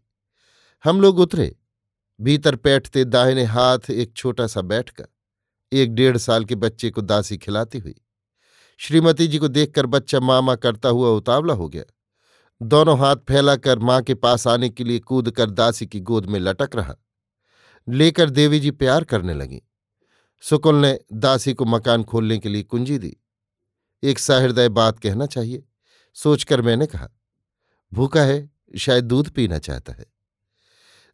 हम 0.85 1.01
लोग 1.01 1.19
उतरे, 1.19 1.55
भीतर 2.21 2.57
बैठते 2.57 3.05
दाहिने 3.07 3.45
हाथ 3.45 3.91
एक 3.91 4.13
छोटा 4.17 4.47
सा 4.47 4.61
बैठका 4.63 5.05
एक 5.75 5.95
डेढ़ 5.95 6.17
साल 6.17 6.45
के 6.45 6.55
बच्चे 6.55 6.91
को 6.91 7.01
दासी 7.01 7.37
खिलाती 7.37 7.79
हुई। 7.79 7.95
श्रीमती 8.79 9.27
जी 9.27 9.39
को 9.39 9.49
देखकर 9.49 9.87
बच्चा 9.87 10.21
मामा 10.21 10.55
करता 10.55 10.89
हुआ 10.89 11.09
उतावला 11.09 11.55
हो 11.55 11.69
गया। 11.69 11.85
दोनों 12.63 12.99
हाथ 12.99 13.17
फैलाकर 13.17 13.79
माँ 13.79 14.03
के 14.03 14.15
पास 14.15 14.47
आने 14.47 14.69
के 14.69 14.85
लिए 14.85 14.99
कूद 14.99 15.31
कर 15.31 15.51
दासी 15.51 15.87
की 15.87 16.01
गोद 16.01 16.27
में 16.27 16.41
लटक 16.41 16.71
रहा। 16.75 16.97
लेकर 17.89 18.31
देवी 18.31 18.61
जी 18.61 18.71
प्यार 18.71 19.05
करने 19.05 19.35
लगी। 19.35 19.63
सुकुल 20.41 20.75
ने 20.75 21.01
दासी 21.13 21.55
को 21.55 21.65
मकान 21.65 22.05
खोलने 22.05 22.39
के 22.39 22.49
लिए 22.49 22.63
कुंजी 22.63 22.99
दी। 22.99 23.17
एक 24.03 24.19
सहृदय 24.19 24.69
बात 24.69 24.99
कहना 24.99 25.27
चाहिए, 25.27 25.65
सोचकर 26.15 26.63
मैंने 26.63 26.87
कहा, 26.87 27.09
भूखा 27.93 28.23
है, 28.23 28.51
शायद 28.79 29.05
दूध 29.05 29.31
पीना 29.31 29.59
चाहता 29.59 29.93
है। 29.93 30.07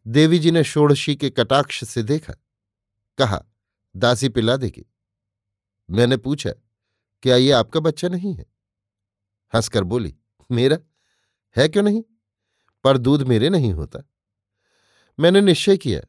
देवी 0.07 0.39
जी 0.39 0.51
ने 0.51 0.63
षोड़शी 0.63 1.15
के 1.15 1.29
कटाक्ष 1.29 1.83
से 1.83 2.03
देखा। 2.03 2.33
कहा 3.17 3.45
दासी 3.95 4.29
पिला 4.29 4.57
देगी। 4.57 4.85
मैंने 5.89 6.17
पूछा, 6.17 6.51
क्या 7.21 7.35
ये 7.35 7.51
आपका 7.51 7.79
बच्चा 7.79 8.07
नहीं 8.07 8.33
है? 8.33 8.45
हंसकर 9.55 9.83
बोली, 9.83 10.15
मेरा? 10.51 10.77
है 11.57 11.67
क्यों 11.67 11.83
नहीं? 11.83 12.03
पर 12.83 12.97
दूध 12.97 13.23
मेरे 13.23 13.49
नहीं 13.49 13.73
होता। 13.73 13.99
मैंने 15.19 15.41
निश्चय 15.41 15.77
किया, 15.77 16.01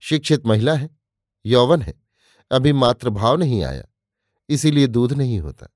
शिक्षित 0.00 0.46
महिला 0.46 0.74
है, 0.74 0.98
यौवन 1.46 1.82
है, 1.82 1.94
अभी 2.50 2.72
मातृभाव 2.72 3.36
नहीं 3.36 3.64
आया, 3.64 3.84
इसीलिए 4.48 4.86
दूध 4.86 5.12
नहीं 5.12 5.40
होता। 5.40 5.66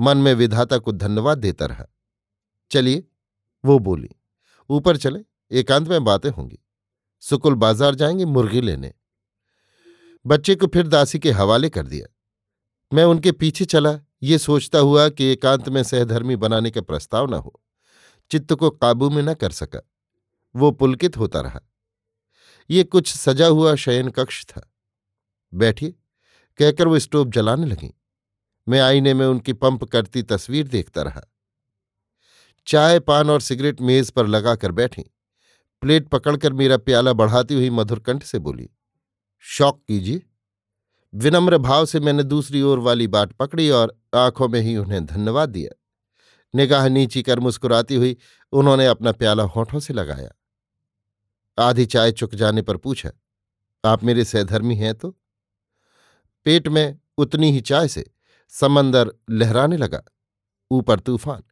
मन 0.00 0.16
में 0.16 0.34
विधाता 0.34 0.78
को 0.78 0.92
धन्यवाद 0.92 1.38
देता 1.38 1.66
रहा। 1.66 1.86
चलिए, 2.70 3.08
वो 3.64 3.78
बोली, 3.78 4.10
ऊपर 4.70 4.96
चले, 4.96 5.24
एकांत 5.50 5.88
में 5.88 6.04
बातें 6.04 6.30
होंगी। 6.30 6.58
सुकुल 7.20 7.54
बाज़ार 7.54 7.94
जाएँगे 7.94 8.24
मुर्गी 8.24 8.60
लेने। 8.60 8.94
बच्चे 10.26 10.54
को 10.54 10.66
फिर 10.66 10.86
दासी 10.86 11.18
के 11.18 11.30
हवाले 11.30 11.68
कर 11.68 11.86
दिया। 11.86 12.06
मैं 12.92 13.04
उनके 13.04 13.32
पीछे 13.32 13.64
चला, 13.64 14.00
ये 14.22 14.38
सोचता 14.38 14.78
हुआ 14.78 15.08
कि 15.08 15.24
एकांत 15.24 15.68
में 15.68 15.82
सहधर्मी 15.82 16.36
बनाने 16.36 16.70
का 16.70 16.80
प्रस्ताव 16.80 17.30
न 17.30 17.34
हो। 17.34 17.62
चित्त 18.30 18.52
को 18.52 18.70
काबू 18.70 19.10
में 19.10 19.22
न 19.22 19.34
कर 19.34 19.50
सका। 19.50 19.90
वो 20.56 20.70
पुलकित 20.70 21.16
होता 21.16 21.40
रहा। 21.40 21.60
ये 22.70 22.84
कुछ 22.84 23.16
सजा 23.16 23.46
हुआ 23.46 23.74
शयन 23.74 24.08
कक्ष 24.08 24.46
था। 24.46 24.74
बैठिए, 25.54 25.94
कहकर 26.58 26.88
वो 26.88 26.98
स्टोव 26.98 27.30
जलाने 27.30 27.66
लगी। 27.66 28.00
मैं 28.68 28.80
आईने 28.80 29.14
में 29.14 29.26
उनकी 29.26 29.52
पंप 29.52 29.84
करती 29.84 30.22
तस्वीर 30.22 30.68
देखता 30.68 31.02
रहा। 31.02 31.22
चाय, 32.66 33.00
पान 33.00 33.30
और 33.30 33.40
सिगरेट 33.40 33.80
मेज 33.80 34.10
पर 34.10 34.26
लगाकर 34.26 34.72
बैठी। 34.72 35.02
प्लेट 35.82 36.08
पकड़कर 36.08 36.52
मेरा 36.52 36.76
प्याला 36.76 37.12
बढ़ाती 37.12 37.54
हुई 37.54 37.70
मधुर 37.70 38.00
कंठ 38.00 38.22
से 38.22 38.38
बोली 38.38 38.70
शौक 39.44 39.82
कीजिए। 39.88 40.22
विनम्र 41.14 41.58
भाव 41.58 41.86
से 41.86 42.00
मैंने 42.00 42.22
दूसरी 42.22 42.62
ओर 42.62 42.78
वाली 42.78 43.06
बाट 43.06 43.32
पकड़ी 43.32 43.68
और 43.70 43.96
आँखों 44.14 44.48
में 44.48 44.60
ही 44.60 44.76
उन्हें 44.76 45.04
धन्यवाद 45.06 45.48
दिया। 45.48 45.70
निगाह 46.54 46.88
नीची 46.88 47.22
कर 47.22 47.40
मुस्कुराती 47.40 47.94
हुई 47.94 48.16
उन्होंने 48.52 48.86
अपना 48.86 49.12
प्याला 49.12 49.42
होठों 49.42 49.80
से 49.80 49.94
लगाया। 49.94 50.30
आधी 51.58 51.86
चाय 51.86 52.12
चुक 52.12 52.34
जाने 52.34 52.62
पर 52.62 52.76
पूछा, 52.76 53.10
आप 53.84 54.04
मेरे 54.04 54.24
सहधर्मी 54.24 54.76
हैं 54.76 54.94
तो? 54.94 55.16
पेट 56.46 56.68
में 56.68 56.98
उतनी 57.18 57.50
ही 57.52 57.60
चाय 57.60 57.88
से 57.88 58.04
समंदर 58.52 59.10
लहराने 59.30 59.76
लगा। 59.76 60.02
ऊपर 60.70 61.00
तूफ़ान। 61.00 61.42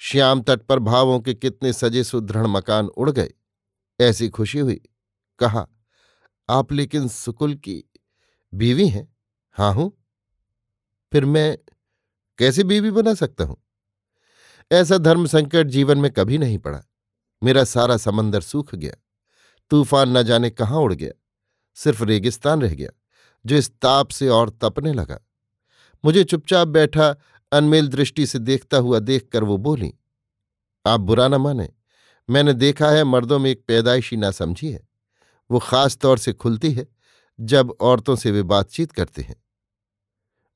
श्याम 0.00 0.40
तट 0.42 0.62
पर 0.62 0.78
भावों 0.78 1.20
के 1.20 1.34
कितने 1.34 1.72
सजे 1.72 2.04
सुदृढ़ 2.04 2.46
मकान 2.46 2.86
उड़ 2.86 3.10
गए। 3.10 3.30
ऐसी 4.00 4.28
खुशी 4.28 4.58
हुई। 4.58 4.80
कहा 5.38 5.66
आप 6.50 6.72
लेकिन 6.72 7.08
सुकुल 7.08 7.54
की 7.54 7.84
बीवी 8.54 8.88
हैं? 8.88 9.16
हाँ 9.50 9.72
हूँ। 9.74 9.92
फिर 11.12 11.24
मैं 11.24 11.58
कैसे 12.38 12.64
बीवी 12.64 12.90
बना 12.90 13.14
सकता 13.14 13.44
हूँ? 13.44 13.56
ऐसा 14.72 14.98
धर्म 14.98 15.26
संकट 15.26 15.66
जीवन 15.66 15.98
में 15.98 16.10
कभी 16.10 16.38
नहीं 16.38 16.58
पड़ा। 16.58 16.82
मेरा 17.42 17.64
सारा 17.64 17.96
समंदर 17.96 18.40
सूख 18.40 18.74
गया। 18.74 18.94
तूफ़ान 19.70 20.18
न 20.18 20.22
जाने 20.22 20.50
कहाँ 20.50 20.78
उड़ 20.78 20.92
गया। 20.94 21.12
सिर्फ़ 21.74 22.04
रेगिस्तान 22.04 22.62
रह 22.62 22.74
गया, 22.74 22.90
जो 23.46 23.56
इस 23.56 23.70
ताप 23.70 24.08
से 24.08 24.28
और 24.28 24.50
तपने 24.50 24.92
लगा। 24.92 25.18
मुझे 26.04 26.24
चुपचाप 26.24 26.68
बैठा 26.68 27.16
अनमेल 27.52 27.88
दृष्टि 27.88 28.26
से 28.26 28.38
देखता 28.38 28.76
हुआ 28.76 28.98
देखकर 28.98 29.44
वो 29.44 29.56
बोली, 29.56 29.94
आप 30.86 31.00
बुरा 31.00 31.28
न 31.28 31.34
माने। 31.34 31.68
मैंने 32.30 32.52
देखा 32.52 32.90
है 32.90 33.04
मर्दों 33.04 33.38
में 33.38 33.50
एक 33.50 33.64
पैदाइशी 33.68 34.16
ना 34.16 34.30
समझी 34.30 34.72
है। 34.72 34.89
वो 35.50 35.58
खास 35.58 35.96
तौर 35.96 36.18
से 36.18 36.32
खुलती 36.32 36.72
है 36.72 36.86
जब 37.38 37.70
औरतों 37.80 38.16
से 38.16 38.30
वे 38.30 38.42
बातचीत 38.42 38.92
करते 38.92 39.22
हैं। 39.22 39.36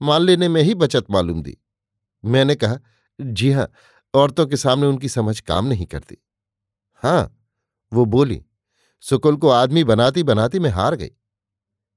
मान 0.00 0.22
लेने 0.22 0.48
में 0.48 0.62
ही 0.62 0.74
बचत 0.74 1.10
मालूम 1.10 1.42
दी। 1.42 1.56
मैंने 2.24 2.54
कहा, 2.54 2.78
जी 3.20 3.50
हाँ 3.52 3.68
औरतों 4.14 4.46
के 4.46 4.56
सामने 4.56 4.86
उनकी 4.86 5.08
समझ 5.08 5.40
काम 5.40 5.66
नहीं 5.66 5.86
करती। 5.86 6.16
हाँ 7.02 7.40
वो 7.92 8.04
बोली, 8.04 8.42
सुकुल 9.00 9.36
को 9.36 9.48
आदमी 9.48 9.84
बनाती 9.84 10.22
बनाती 10.22 10.58
मैं 10.58 10.70
हार 10.70 10.96
गई। 10.96 11.10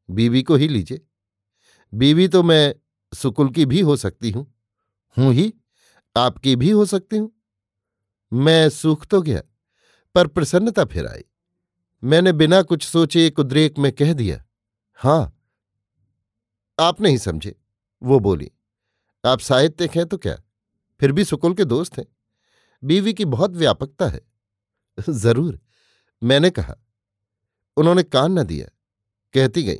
बीवी 0.09 0.43
को 0.43 0.55
ही 0.55 0.67
लीजिए। 0.67 1.01
बीवी 1.93 2.27
तो 2.27 2.43
मैं 2.43 2.75
सुकुल 3.13 3.49
की 3.49 3.65
भी 3.65 3.81
हो 3.81 3.95
सकती 3.95 4.31
हूँ। 4.31 4.45
हूँ 5.17 5.33
ही, 5.33 5.53
आपकी 6.15 6.55
भी 6.55 6.69
हो 6.69 6.85
सकती 6.85 7.17
हूँ। 7.17 7.31
मैं 8.33 8.69
सूख 8.69 9.05
तो 9.05 9.21
गया, 9.21 9.41
पर 10.15 10.27
प्रसन्नता 10.27 10.85
फिर 10.85 11.07
आई। 11.07 11.23
मैंने 12.03 12.31
बिना 12.33 12.61
कुछ 12.61 12.83
सोचे 12.83 13.27
एक 13.27 13.39
उद्रेक 13.39 13.79
में 13.79 13.91
कह 13.91 14.13
दिया, 14.13 14.45
हाँ, 14.99 15.33
आप 16.79 17.01
नहीं 17.01 17.17
समझे। 17.17 17.55
वो 18.01 18.19
बोली, 18.19 18.51
आप 19.25 19.39
साहित्यिक 19.39 19.91
हैं 19.91 20.05
तो 20.05 20.17
क्या? 20.17 20.37
फिर 21.01 21.11
भी 21.11 21.23
सुकुल 21.23 21.53
के 21.53 21.65
दोस्त 21.65 21.97
हैं। 21.97 22.05
बीवी 22.83 23.13
की 23.13 23.25
बहुत 23.25 23.51
व्यापकता 23.51 24.07
है। 24.07 24.21
ज़रूर। 25.09 25.59
मैंने 26.23 26.49
कहा। 26.49 26.75
उन्होंने 27.77 28.03
कान 28.03 28.39
न 28.39 28.43
दिया। 28.43 28.67
कहती 29.33 29.63
गई, 29.63 29.77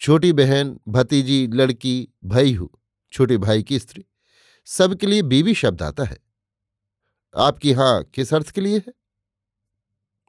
छोटी 0.00 0.32
बहन, 0.32 0.80
भतीजी, 0.88 1.46
लड़की, 1.46 2.08
भाई 2.24 2.54
हूँ, 2.54 2.70
छोटे 3.12 3.38
भाई 3.38 3.62
की 3.62 3.78
स्त्री। 3.78 4.04
सबके 4.66 5.06
लिए 5.06 5.22
बीवी 5.22 5.54
शब्द 5.54 5.82
आता 5.82 6.04
है। 6.04 6.18
आपकी 7.34 7.72
हाँ 7.72 8.04
किस 8.04 8.34
अर्थ 8.34 8.50
के 8.50 8.60
लिए 8.60 8.78
है? 8.78 8.92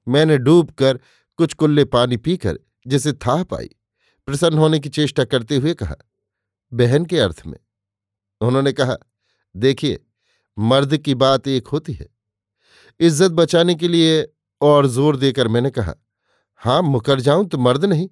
मैंने 0.08 0.38
डूब 0.38 0.72
कर 0.72 1.00
कुछ 1.40 1.54
कुल्ले 1.54 1.86
पानी 1.86 2.18
पीकर 2.18 2.60
जिसे 2.88 3.14
था 3.14 3.44
पाई, 3.44 3.70
प्रसन्न 4.28 4.58
होने 4.58 4.80
की 4.80 4.90
चेष्टा 4.90 5.24
करते 5.26 5.56
हुए 5.58 5.74
कहा, 5.74 5.96
बहन 6.72 7.06
के 7.06 7.20
अर्थ 7.20 7.42
में। 7.46 7.58
उन्होंने 8.42 8.72
कहा, 8.74 8.96
देखिए, 9.56 10.00
मर्द 10.58 10.98
की 10.98 11.16
बात 11.16 11.48
एक 11.48 11.68
होती 11.68 11.94
है। 11.94 12.08
इज़्ज़त 13.00 13.32
बचाने 13.32 13.76
के 13.76 13.88
लिए 13.88 14.28
और 14.62 14.88
ज़ोर 14.88 15.18
देकर 15.18 15.48
मैंने 15.48 15.70
कहा, 15.70 15.94
हाँ, 16.62 16.82
मुकर 16.82 17.20
जाऊँ 17.20 17.48
तो 17.48 17.58
मर्द 17.58 17.86
नहीं। 17.86 18.08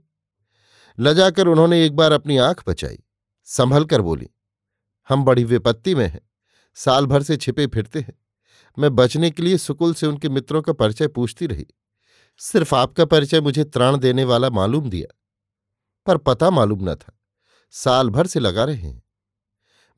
लजाकर 0.97 1.47
उन्होंने 1.47 1.85
एक 1.85 1.95
बार 1.95 2.11
अपनी 2.11 2.37
आँख 2.39 2.63
बचाई, 2.67 2.99
संभल 3.47 3.85
कर 3.85 4.01
बोली, 4.01 4.29
हम 5.09 5.23
बड़ी 5.25 5.43
विपत्ति 5.43 5.95
में 5.95 6.07
हैं, 6.07 6.21
साल 6.77 7.05
भर 7.05 7.23
से 7.23 7.37
छिपे 7.37 7.67
फिरते 7.67 7.99
हैं। 7.99 8.13
मैं 8.77 8.95
बचने 8.95 9.29
के 9.31 9.43
लिए 9.43 9.57
सुकुल 9.57 9.93
से 9.93 10.07
उनके 10.07 10.29
मित्रों 10.29 10.61
का 10.61 10.73
परिचय 10.73 11.07
पूछती 11.07 11.47
रही। 11.47 11.65
सिर्फ़ 12.37 12.75
आपका 12.75 13.05
परिचय 13.05 13.41
मुझे 13.41 13.63
त्राण 13.63 13.97
देने 13.97 14.23
वाला 14.23 14.49
मालूम 14.49 14.89
दिया, 14.89 15.15
पर 16.05 16.17
पता 16.17 16.49
मालूम 16.49 16.89
न 16.89 16.95
था। 16.95 17.19
साल 17.71 18.09
भर 18.09 18.27
से 18.27 18.39
लगा 18.39 18.63
रहे 18.63 18.75
हैं। 18.75 19.03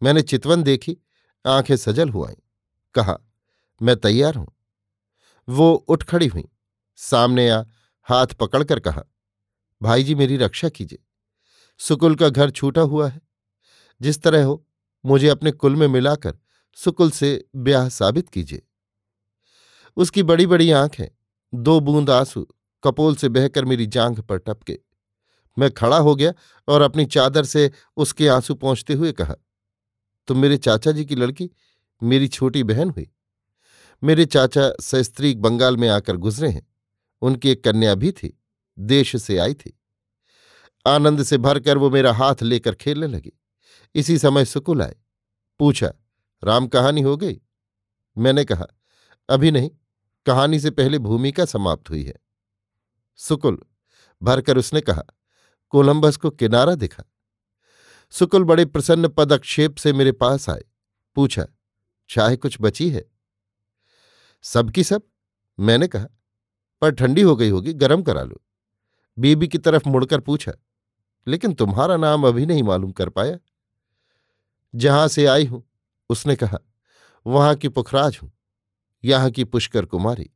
मैंने 0.04 0.22
चितवन 0.22 0.64
देखी, 0.64 0.98
आँखें 1.46 1.78
सजल 1.78 2.10
हुआई। 2.10 2.36
कहा, 2.94 3.18
मैं 3.82 3.96
तैयार 3.96 4.36
हूँ। 4.36 4.48
वो 5.50 5.74
उठ 5.74 6.04
खड़ी 6.04 6.28
हुई। 6.28 6.46
सामने 6.96 7.50
आ, 7.50 7.64
हाथ 8.04 8.28
पकड़कर 8.28 8.80
कहा, 8.80 9.04
भाई 9.82 10.04
जी 10.04 10.16
मेरी 10.16 10.38
रक्षा 10.38 10.70
कीजिए। 10.70 11.00
सुकुल 11.78 12.16
का 12.16 12.30
घर 12.30 12.52
छूटा 12.52 12.82
हुआ 12.82 13.10
है। 13.10 13.22
जिस 14.02 14.22
तरह 14.22 14.46
हो, 14.46 14.68
मुझे 15.06 15.28
अपने 15.30 15.52
कुल 15.52 15.76
में 15.76 15.88
मिलाकर 15.88 16.38
सुकुल 16.76 17.12
से 17.12 17.48
ब्याह 17.56 17.90
साबित 17.90 18.30
कीजिए। 18.30 18.62
उसकी 19.98 20.24
बड़ी 20.24 20.48
बड़ी 20.48 20.72
आँखें 20.72 21.08
दो 21.64 21.80
बूंद 21.80 22.10
आँसू 22.10 22.48
कपोल 22.84 23.16
से 23.16 23.30
बहकर 23.30 23.66
मेरी 23.66 23.86
जांघ 23.86 24.20
पर 24.20 24.38
टपके। 24.38 24.80
मैं 25.60 25.72
खड़ा 25.72 25.98
हो 25.98 26.16
गया 26.16 26.34
और 26.68 26.82
अपनी 26.82 27.06
चादर 27.06 27.46
से 27.46 27.72
उसके 27.98 28.28
आँसू 28.28 28.56
पहुँचते 28.56 28.94
हुए 28.94 29.12
कहा 29.12 29.36
तुम 30.28 30.38
मेरे 30.38 30.58
चाचा 30.58 30.92
जी 30.92 31.06
की 31.06 31.16
लड़की, 31.16 31.50
मेरी 32.04 32.28
छोटी 32.28 32.64
बहन 32.64 32.90
हुई? 32.90 33.12
मेरे 34.04 34.26
चाचा 34.26 34.72
सस्त्रीक 34.82 35.42
बंगाल 35.42 35.78
में 35.78 35.90
आकर 35.90 36.18
गुजरे 36.18 36.50
हैं। 36.50 36.68
उनकी 37.22 37.50
एक 37.50 37.64
कन्या 37.64 37.96
भी 37.96 38.12
थी, 38.12 38.44
देश 38.80 39.16
से 39.16 39.38
आई 39.38 39.54
थी। 39.54 39.80
आनंद 40.88 41.24
से 41.24 41.38
भरकर 41.38 41.78
वो 41.78 41.90
मेरा 41.90 42.14
हाथ 42.14 42.36
लेकर 42.42 42.76
खेलने 42.76 43.08
लगी। 43.08 43.32
इसी 43.96 44.18
समय 44.18 44.46
सुकुल 44.46 44.82
आए। 44.82 44.96
पूछा, 45.60 45.94
राम 46.44 46.68
कहानी 46.68 47.02
हो 47.02 47.18
गई? 47.18 47.42
मैंने 48.18 48.46
कहा, 48.46 48.66
अभी 49.30 49.52
नहीं। 49.52 49.72
कहानी 50.26 50.60
से 50.60 50.72
पहले 50.72 51.00
भूमिका 51.00 51.46
समाप्त 51.46 51.90
हुई 51.90 52.04
है। 52.04 52.14
सुकुल 53.16 53.60
भरकर 54.22 54.58
उसने 54.58 54.82
कहा, 54.82 55.04
कोलंबस 55.70 56.18
को 56.18 56.30
किनारा 56.30 56.76
दिखा। 56.76 57.04
सुकुल 58.10 58.44
बड़े 58.44 58.66
प्रसन्न 58.66 59.08
पदक्षेप 59.08 59.76
से 59.76 59.94
मेरे 59.94 60.12
पास 60.12 60.50
आए। 60.50 60.64
पूछा 61.16 61.46
चाहे 62.10 62.38
कुछ 62.38 62.58
बची 62.62 62.90
है? 62.90 63.06
सबकी 64.44 64.84
सब? 64.84 65.02
मैंने 65.60 65.88
कहा, 65.88 66.08
पर 66.82 66.92
ठंडी 66.92 67.22
हो 67.22 67.36
गई 67.36 67.50
होगी, 67.50 67.74
गरम 67.74 68.02
करा 68.02 68.22
लो। 68.22 68.42
बीबी 69.18 69.48
की 69.48 69.58
तरफ़ 69.58 69.90
मुड़कर 69.90 70.20
पूछा, 70.20 70.52
लेकिन 71.28 71.54
तुम्हारा 71.54 71.98
नाम 71.98 72.28
अभी 72.28 72.46
नहीं 72.46 72.64
मालूम 72.64 72.92
कर 72.92 73.10
पाया? 73.10 73.38
जहाँ 74.76 75.08
से 75.08 75.26
आई 75.26 75.46
हूँ, 75.46 75.64
उसने 76.10 76.36
कहा, 76.36 76.60
वहाँ 77.26 77.56
की 77.56 77.70
पुखराज 77.70 78.20
हूँ। 78.24 78.32
यहाँ 79.06 79.30
की 79.32 79.44
पुष्कर 79.44 79.86
कुमारी। 79.86 80.32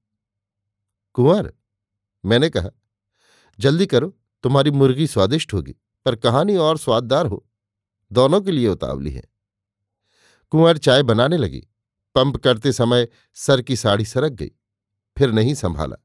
कुंवर, 1.14 1.54
मैंने 2.26 2.50
कहा, 2.50 2.70
जल्दी 3.60 3.86
करो, 3.86 4.18
तुम्हारी 4.44 4.72
मुर्गी 4.72 5.08
स्वादिष्ट 5.08 5.54
होगी, 5.54 5.76
पर 6.06 6.16
कहानी 6.16 6.56
और 6.56 6.78
स्वाददार 6.78 7.26
हो, 7.26 7.46
दोनों 8.12 8.42
के 8.42 8.52
लिए 8.52 8.68
उतावली 8.68 9.12
है। 9.12 9.24
कुंवर 10.52 10.78
चाय 10.78 11.04
बनाने 11.04 11.38
लगी, 11.38 11.68
पंप 12.16 12.38
करते 12.38 12.72
समय 12.72 13.08
सर 13.34 13.62
की 13.62 13.76
साड़ी 13.76 14.06
सरक 14.06 14.32
गई, 14.32 14.52
फिर 15.18 15.32
नहीं 15.32 15.54
संभाला। 15.54 15.96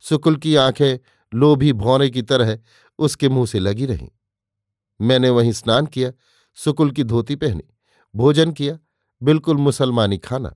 सुकुल 0.00 0.36
की 0.36 0.56
आँखें 0.56 0.98
लोभी 1.34 1.72
भौरे 1.72 2.10
की 2.10 2.22
तरह 2.22 2.58
उसके 2.98 3.28
मुँह 3.28 3.46
से 3.46 3.58
लगी 3.58 3.86
रहीं। 3.86 4.08
मैंने 5.00 5.30
वहीं 5.30 5.52
स्नान 5.52 5.86
किया, 5.86 6.12
सुकुल 6.54 6.90
की 6.90 7.04
धोती 7.04 7.36
पहनी, 7.36 7.64
भोजन 8.14 8.52
किया, 8.52 8.78
बिल्कुल 9.22 9.56
मुसलमानी 9.56 10.18
खाना। 10.18 10.54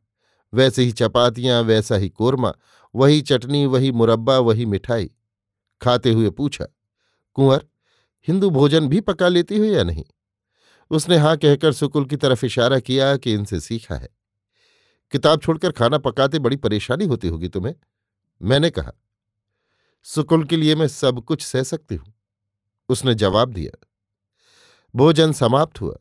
वैसे 0.55 0.83
ही 0.83 0.93
चपातियाँ, 0.93 1.63
वैसा 1.63 1.97
ही 1.97 2.09
कोरमा, 2.09 2.53
वही 2.95 3.21
चटनी, 3.23 3.67
वही 3.67 3.93
मुरब्बा, 3.93 4.39
वही 4.39 4.67
मिठाई। 4.67 5.11
खाते 5.81 6.13
हुए 6.13 6.31
पूछा, 6.31 6.67
कुंवर, 7.35 7.67
हिंदू 8.29 8.51
भोजन 8.51 8.89
भी 8.89 9.01
पका 9.01 9.29
लेती 9.29 9.59
हो 9.59 9.65
या 9.65 9.83
नहीं? 9.85 10.05
उसने 10.91 11.17
हाँ 11.17 11.37
कहकर 11.37 11.73
सुकुल 11.73 12.05
की 12.05 12.17
तरफ़ 12.17 12.47
इशारा 12.47 12.79
किया 12.79 13.17
कि 13.17 13.33
इनसे 13.35 13.61
सीखा 13.61 13.95
है। 13.95 14.09
किताब 15.13 15.41
छोड़कर 15.41 15.73
खाना 15.73 15.99
पकाते 15.99 16.39
बड़ी 16.39 16.57
परेशानी 16.57 17.05
होती 17.05 17.29
होगी 17.29 17.49
तुम्हें, 17.49 17.75
मैंने 18.43 18.71
कहा। 18.71 18.93
सुकुल 20.03 20.45
के 20.45 20.57
लिए 20.57 20.75
मैं 20.75 20.89
सब 20.89 21.21
कुछ 21.25 21.43
सह 21.43 21.63
सकती 21.63 21.95
हूँ। 21.95 22.15
उसने 22.89 23.15
जवाब 23.15 23.53
दिया, 23.53 23.87
भोजन 24.95 25.33
समाप्त 25.33 25.81
हुआ। 25.81 25.97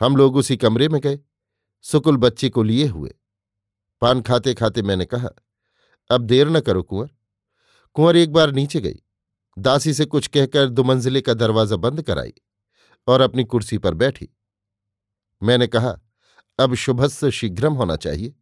हम 0.00 0.16
लोग 0.16 0.36
उसी 0.36 0.56
कमरे 0.56 0.88
में 0.88 1.00
गए। 1.00 1.18
सुकुल 1.84 2.16
बच्चे 2.16 2.48
को 2.48 2.62
लिए 2.62 2.86
हुए। 2.86 3.14
पान 4.02 4.20
खाते 4.22 4.54
खाते 4.54 4.82
मैंने 4.82 5.04
कहा, 5.04 5.28
अब 6.10 6.20
देर 6.20 6.48
न 6.48 6.60
करो 6.60 6.82
कुंवर। 6.82 7.10
कुंवर 7.96 8.16
एक 8.16 8.32
बार 8.32 8.52
नीचे 8.52 8.80
गई। 8.80 9.02
दासी 9.58 9.94
से 9.94 10.04
कुछ 10.04 10.26
कहकर 10.26 10.68
दुमंजिले 10.68 11.20
का 11.20 11.34
दरवाज़ा 11.34 11.76
बंद 11.76 12.02
कराई 12.02 12.32
और 13.08 13.20
अपनी 13.20 13.44
कुर्सी 13.44 13.78
पर 13.78 13.94
बैठी। 13.94 14.28
मैंने 15.42 15.66
कहा, 15.66 15.98
अब 16.58 16.74
शुभस्व 16.74 17.30
शीघ्रम 17.30 17.74
होना 17.74 17.96
चाहिए। 17.96 18.34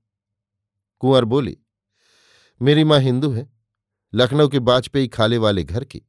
कुंवर 0.98 1.24
बोली, 1.24 1.56
मेरी 2.60 2.84
माँ 2.84 2.98
हिंदू 3.00 3.30
है। 3.32 3.48
लखनऊ 4.14 4.48
के 4.48 4.58
बाजपेयी 4.58 5.08
खाले 5.08 5.38
वाले 5.38 5.64
घर 5.64 5.84
की, 5.84 6.02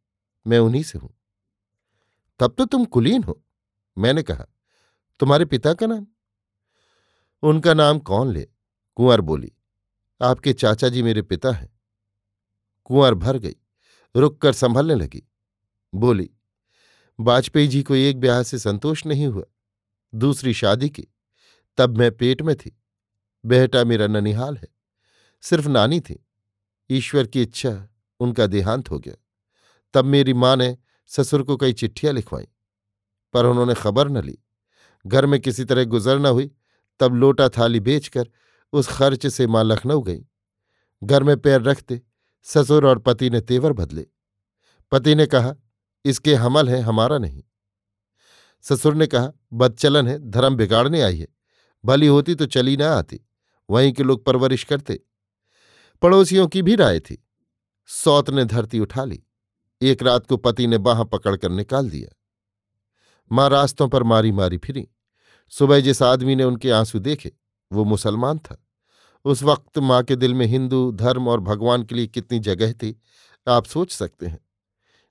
मैं 0.46 0.60
उन्हीं 0.60 0.84
से 0.84 1.00
हूँ। 1.00 1.14
तब 2.40 2.56
तो 2.58 2.66
तुम 2.66 2.86
कुलीन 2.86 3.24
हो। 3.24 3.42
मैंने 3.98 4.24
कहा, 4.24 4.46
तुम्हारे 5.20 5.46
पिता 5.46 5.74
का 5.74 5.88
नाम? 5.88 6.08
उनका 7.44 7.74
नाम 7.74 8.00
कौन 8.00 8.34
ले? 8.34 8.48
कुंवर 9.02 9.22
बोली, 9.22 9.52
आपके 10.22 10.54
चाचा 10.54 10.90
जी 10.90 11.02
मेरे 11.04 11.22
पिता 11.22 11.52
हैं। 11.52 11.70
कुंवर 12.84 13.14
भर 13.14 13.38
गई, 13.38 13.56
रुककर 14.16 14.54
संभलने 14.54 14.96
लगी। 14.96 15.24
बोली, 15.94 16.30
वाजपेयी 17.20 17.68
जी 17.68 17.84
को 17.84 17.96
एक 17.96 18.20
ब्याह 18.20 18.44
से 18.44 18.60
संतोष 18.60 19.06
नहीं 19.06 19.28
हुआ। 19.28 19.44
दूसरी 20.16 20.54
शादी 20.54 20.90
की, 20.90 21.08
तब 21.78 21.98
मैं 21.98 22.12
पेट 22.18 22.42
में 22.42 22.56
थी। 22.56 22.82
बेहटा 23.46 23.84
मेरा 23.84 24.08
ननिहाल 24.08 24.58
है, 24.58 24.68
सिर्फ़ 25.42 25.68
नानी 25.68 26.00
थी। 26.00 26.26
ईश्वर 26.90 27.28
की 27.28 27.42
इच्छा 27.42 27.90
उनका 28.20 28.48
देहांत 28.48 28.92
हो 28.92 29.00
गया। 29.00 29.16
तब 29.94 30.06
मेरी 30.06 30.34
माँ 30.34 30.56
ने 30.56 30.78
ससुर 31.08 31.44
को 31.44 31.58
कई 31.58 31.74
चिट्ठियाँ 31.74 32.14
लिखवाई, 32.14 32.48
पर 33.34 33.46
उन्होंने 33.46 33.74
खबर 33.74 34.10
न 34.10 34.24
ली। 34.24 34.38
घर 35.08 35.26
में 35.26 35.40
किसी 35.40 35.66
तरह 35.66 35.86
गुजर 35.86 36.20
न 36.20 36.26
हुई, 36.26 36.52
तब 37.00 37.16
लोटा 37.16 37.50
थाली 37.50 37.80
बेचकर 37.80 38.30
उस 38.74 38.88
खर्च 38.88 39.28
से 39.28 39.48
माँ 39.48 39.64
लखनऊ 39.64 40.02
गई। 40.02 40.26
घर 41.04 41.24
में 41.24 41.38
पैर 41.38 41.62
रखते, 41.62 42.02
ससुर 42.44 42.88
और 42.88 43.00
पति 43.00 43.30
ने 43.30 43.42
तेवर 43.42 43.74
बदले। 43.74 44.08
पति 44.92 45.16
ने 45.16 45.26
कहा, 45.26 45.56
इसके 46.06 46.36
हमल 46.36 46.70
है, 46.70 46.82
हमारा 46.82 47.18
नहीं। 47.18 47.44
ससुर 48.62 48.96
ने 48.96 49.08
कहा, 49.08 49.32
बदचलन 49.54 50.08
है, 50.08 50.20
धर्म 50.20 50.56
बिगाड़ने 50.56 51.02
आई 51.02 51.18
है। 51.18 51.28
भली 51.86 52.08
होती 52.08 52.36
तो 52.36 52.46
चली 52.46 52.78
ना 52.78 52.88
आती, 52.88 53.22
वहीं 53.70 53.94
के 53.94 54.04
लोग 54.04 54.26
परवरिश 54.26 54.64
करते। 54.64 55.00
पड़ोसियों 56.02 56.48
की 56.48 56.62
भी 56.62 56.76
राय 56.76 57.00
थी। 57.00 57.28
सौत 57.88 58.30
ने 58.30 58.46
धरती 58.46 58.80
उठा 58.80 59.04
ली। 59.04 59.24
एक 59.82 60.04
रात 60.04 60.28
को 60.28 60.38
पति 60.38 60.68
ने 60.68 60.78
बाह 60.78 61.04
पकड़कर 61.04 61.50
निकाल 61.50 61.90
दिया। 61.90 62.16
माँ 63.32 63.50
रास्तों 63.50 63.88
पर 63.88 64.04
मारी 64.04 64.32
मारी 64.32 64.58
फिरी। 64.58 64.88
सुबह 65.50 65.80
जिस 65.80 66.02
आदमी 66.02 66.36
ने 66.36 66.44
उनके 66.44 66.72
आँसू 66.72 67.00
देखे 67.00 67.32
वो 67.72 67.84
मुसलमान 67.84 68.38
था। 68.38 68.66
उस 69.26 69.44
वक्त 69.44 69.78
माँ 69.78 70.04
के 70.04 70.16
दिल 70.16 70.34
में 70.34 70.46
हिंदू 70.46 70.92
धर्म 70.92 71.28
और 71.28 71.40
भगवान 71.40 71.84
के 71.84 71.96
लिए 71.96 72.08
कितनी 72.08 72.40
जगह 72.40 72.74
थी, 72.74 73.02
आप 73.48 73.66
सोच 73.66 73.92
सकते 73.92 74.26
हैं। 74.26 74.40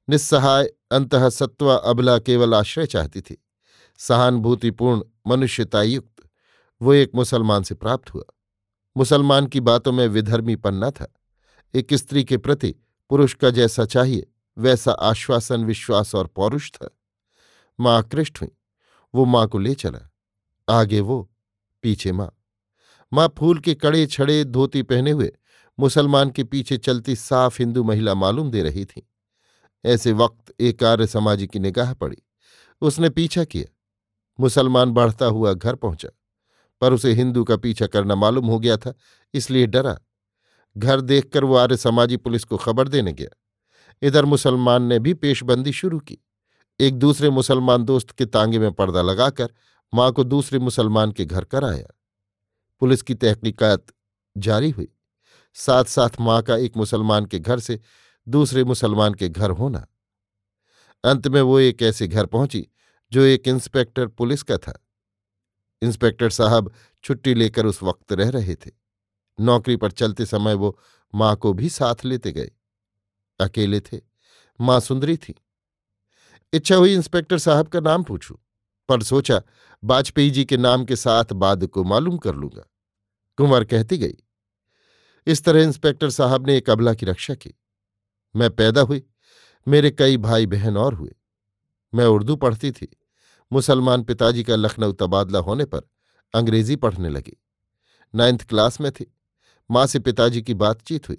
निस्सहाय 0.09 0.65
अंतः 0.93 1.29
सत्वा 1.29 1.75
अबला 1.75 2.19
केवल 2.19 2.55
आश्रय 2.55 2.87
चाहती 2.87 3.21
थी। 3.21 3.45
सहानुभूतिपूर्ण, 3.99 5.03
मनुष्यतायुक्त, 5.27 6.31
वो 6.83 6.93
एक 6.93 7.11
मुसलमान 7.15 7.63
से 7.63 7.75
प्राप्त 7.75 8.15
हुआ। 8.15 8.23
मुसलमान 8.97 9.47
की 9.47 9.61
बातों 9.61 9.93
में 9.93 10.09
विधर्मी 10.09 10.57
पन्ना 10.57 10.91
था। 10.91 11.15
एक 11.75 11.95
स्त्री 11.95 12.25
के 12.25 12.37
प्रति 12.37 12.75
पुरुष 13.11 13.35
का 13.35 13.51
जैसा 13.51 13.85
चाहिए, 13.85 14.27
वैसा 14.59 14.93
आश्वासन, 14.93 15.65
विश्वास 15.65 16.15
और 16.15 16.27
पौरुष 16.27 16.71
था। 16.71 16.91
माँ 17.81 17.99
आकृष्ट 17.99 18.41
हुई। 18.41 18.49
वो 19.15 19.25
माँ 19.25 19.49
को 19.49 19.59
ले 19.59 19.75
चला। 19.75 20.11
आगे 20.69 21.01
वो 21.01 21.31
पीछे 21.83 22.13
माँ। 22.13 22.40
माँ 23.13 23.35
फूल 23.39 23.59
के 23.59 23.75
कड़े 23.75 24.07
छड़े 24.07 24.45
धोती 24.45 24.83
पहने 24.83 25.11
हुए 25.11 25.33
मुसलमान 25.79 26.31
के 26.31 26.45
पीछे 26.45 26.77
चलती 26.77 27.17
साफ़ 27.17 27.57
हिंदू 27.59 27.85
महिला 27.85 28.15
मालूम 28.15 28.51
दे 28.51 28.63
रही 28.63 28.85
थी। 28.85 29.09
ऐसे 29.85 30.13
वक्त 30.13 30.55
एक 30.61 30.85
आर्य 30.85 31.07
समाजी 31.07 31.47
की 31.47 31.59
निगाह 31.59 31.95
पड़ी। 31.95 32.17
उसने 32.81 33.11
पीछा 33.11 33.45
किया। 33.45 33.77
मुसलमान 34.41 34.91
बढ़ता 34.91 35.27
हुआ 35.27 35.53
घर 35.53 35.75
पहुँचा। 35.75 36.09
पर 36.81 36.93
उसे 36.93 37.13
हिंदू 37.13 37.45
का 37.45 37.57
पीछा 37.57 37.87
करना 37.87 38.15
मालूम 38.15 38.47
हो 38.47 38.59
गया 38.59 38.77
था, 38.77 38.95
इसलिए 39.35 39.67
डरा। 39.67 39.99
घर 40.77 41.01
देखकर 41.01 41.45
वो 41.45 41.57
आर्य 41.57 41.77
समाजी 41.77 42.17
पुलिस 42.17 42.45
को 42.45 42.57
खबर 42.57 42.89
देने 42.89 43.13
गया। 43.13 43.37
इधर 44.03 44.25
मुसलमान 44.25 44.83
ने 44.83 44.99
भी 44.99 45.15
पेशबंदी 45.15 45.73
शुरू 45.73 45.99
की। 45.99 46.19
एक 46.81 46.95
दूसरे 46.95 47.31
मुसलमान 47.31 47.85
दोस्त 47.85 48.11
के 48.11 48.27
तांगे 48.27 48.59
में 48.59 48.73
पर्दा 48.73 49.03
लगाकर 49.03 49.51
माँ 49.95 50.13
को 50.13 50.25
दूसरे 50.25 50.59
मुसलमान 50.59 51.13
के 51.13 51.25
घर 51.25 51.45
कर 51.45 51.65
आया। 51.65 52.00
पुलिस 52.81 53.03
की 53.03 53.15
तहकीकात 53.15 53.87
जारी 54.37 54.71
हुई। 54.71 54.89
साथ 55.57 55.85
साथ 55.85 56.21
माँ 56.21 56.43
का 56.43 56.57
एक 56.57 56.77
मुसलमान 56.77 57.27
के 57.27 57.39
घर 57.39 57.61
से 57.61 57.81
दूसरे 58.27 58.65
मुसलमान 58.65 59.15
के 59.15 59.29
घर 59.29 59.51
होना। 59.51 59.87
अंत 61.05 61.29
में 61.29 61.41
वो 61.41 61.59
एक 61.59 61.83
ऐसे 61.83 62.09
घर 62.09 62.27
पहुँची, 62.27 62.67
जो 63.13 63.23
एक 63.23 63.49
इंस्पेक्टर 63.49 64.07
पुलिस 64.07 64.43
का 64.43 64.57
था। 64.57 64.79
इंस्पेक्टर 65.83 66.31
साहब 66.31 66.73
छुट्टी 67.05 67.35
लेकर 67.35 67.67
उस 67.67 67.83
वक्त 67.83 68.13
रह 68.13 68.31
रहे 68.31 68.55
थे। 68.55 68.71
नौकरी 69.39 69.77
पर 69.77 69.91
चलते 69.91 70.27
समय 70.27 70.55
वो 70.55 70.79
माँ 71.15 71.35
को 71.37 71.53
भी 71.53 71.69
साथ 71.69 72.05
लेते 72.05 72.33
गए। 72.33 72.51
अकेले 73.41 73.81
थे। 73.81 74.01
माँ 74.61 74.81
सुंदरी 74.81 75.17
थी। 75.17 75.35
इच्छा 76.53 76.77
हुई 76.77 76.95
इंस्पेक्टर 76.95 77.39
साहब 77.39 77.69
का 77.69 77.81
नाम 77.81 78.03
पूछूँ, 78.03 78.37
पर 78.89 79.03
सोचा 79.03 79.43
वाजपेयी 79.83 80.31
जी 80.31 80.45
के 80.45 80.57
नाम 80.57 80.85
के 80.85 80.97
साथ 80.97 81.33
बाद 81.33 81.67
को 81.67 81.85
मालूम 81.85 82.19
कर 82.19 82.35
लूँगा। 82.35 82.70
कुंवर 83.41 83.65
कहती 83.65 83.99
गई, 83.99 84.17
इस 85.27 85.45
तरह 85.45 85.63
इंस्पेक्टर 85.63 86.11
साहब 86.11 86.47
ने 86.47 86.57
एक 86.57 86.71
अबला 86.71 86.95
की 86.95 87.07
रक्षा 87.07 87.35
की। 87.35 87.55
मैं 88.37 88.51
पैदा 88.51 88.81
हुई, 88.81 89.03
मेरे 89.69 89.91
कई 89.91 90.17
भाई 90.17 90.47
बहन 90.47 90.77
और 90.77 90.95
हुए। 90.95 91.15
मैं 91.95 92.05
उर्दू 92.05 92.37
पढ़ती 92.37 92.73
थी, 92.73 93.01
मुसलमान 93.53 94.03
पिताजी 94.03 94.45
का 94.45 94.57
लखनऊ 94.57 94.93
तबादला 94.93 95.39
होने 95.39 95.65
पर 95.65 95.83
अंग्रेज़ी 96.35 96.77
पढ़ने 96.77 97.09
लगी। 97.09 97.43
नाइन्थ 98.15 98.49
क्लास 98.49 98.81
में 98.81 98.93
थी, 98.93 99.17
माँ 99.71 99.87
से 99.87 99.99
पिताजी 99.99 100.43
की 100.43 100.55
बातचीत 100.55 101.09
हुई, 101.09 101.19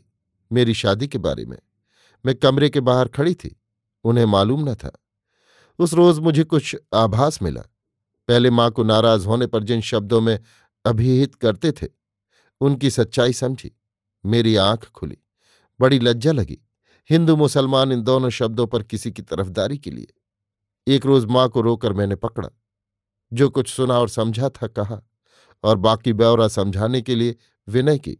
मेरी 0.52 0.74
शादी 0.74 1.08
के 1.08 1.18
बारे 1.18 1.46
में। 1.46 1.58
मैं 2.26 2.36
कमरे 2.36 2.70
के 2.70 2.80
बाहर 2.80 3.08
खड़ी 3.08 3.34
थी, 3.36 3.62
उन्हें 4.04 4.26
मालूम 4.26 4.70
न 4.70 4.76
था। 4.76 4.92
उस 5.80 5.94
रोज 5.94 6.20
मुझे 6.20 6.44
कुछ 6.44 6.76
आभास 6.94 7.42
मिला। 7.42 7.62
पहले 8.28 8.50
माँ 8.50 8.72
को 8.72 8.84
नाराज़ 8.84 9.28
होने 9.28 9.48
पर 9.48 9.64
जिन 9.64 9.82
शब्दों 9.82 10.22
में 10.22 10.40
अभिहित 10.86 11.36
करते 11.36 11.72
थे 11.72 12.01
उनकी 12.62 12.90
सच्चाई 12.90 13.34
समझी। 13.34 13.72
मेरी 14.26 14.56
आँख 14.56 14.90
खुली। 14.90 15.18
बड़ी 15.80 16.00
लज्जा 16.00 16.32
लगी। 16.32 16.60
हिंदू 17.10 17.36
मुसलमान 17.36 17.92
इन 17.92 18.02
दोनों 18.02 18.30
शब्दों 18.30 18.68
पर 18.68 18.84
किसी 18.84 19.12
की 19.12 19.22
तरफदारी 19.22 19.78
के 19.78 19.92
लिए। 19.92 20.08
एक 20.88 21.06
रोज 21.06 21.26
माँ 21.26 21.50
को 21.50 21.62
रोकर 21.62 21.94
मैंने 21.94 22.16
पकड़ा। 22.16 22.50
जो 23.34 23.50
कुछ 23.50 23.70
सुना 23.70 24.00
और 24.00 24.10
समझा 24.10 24.50
था 24.50 24.68
कहा, 24.68 25.02
और 25.64 25.78
बाकी 25.78 26.14
ब्यौरा 26.14 26.48
समझाने 26.48 27.02
के 27.02 27.16
लिए 27.16 27.36
विनय 27.68 28.00
की। 28.00 28.18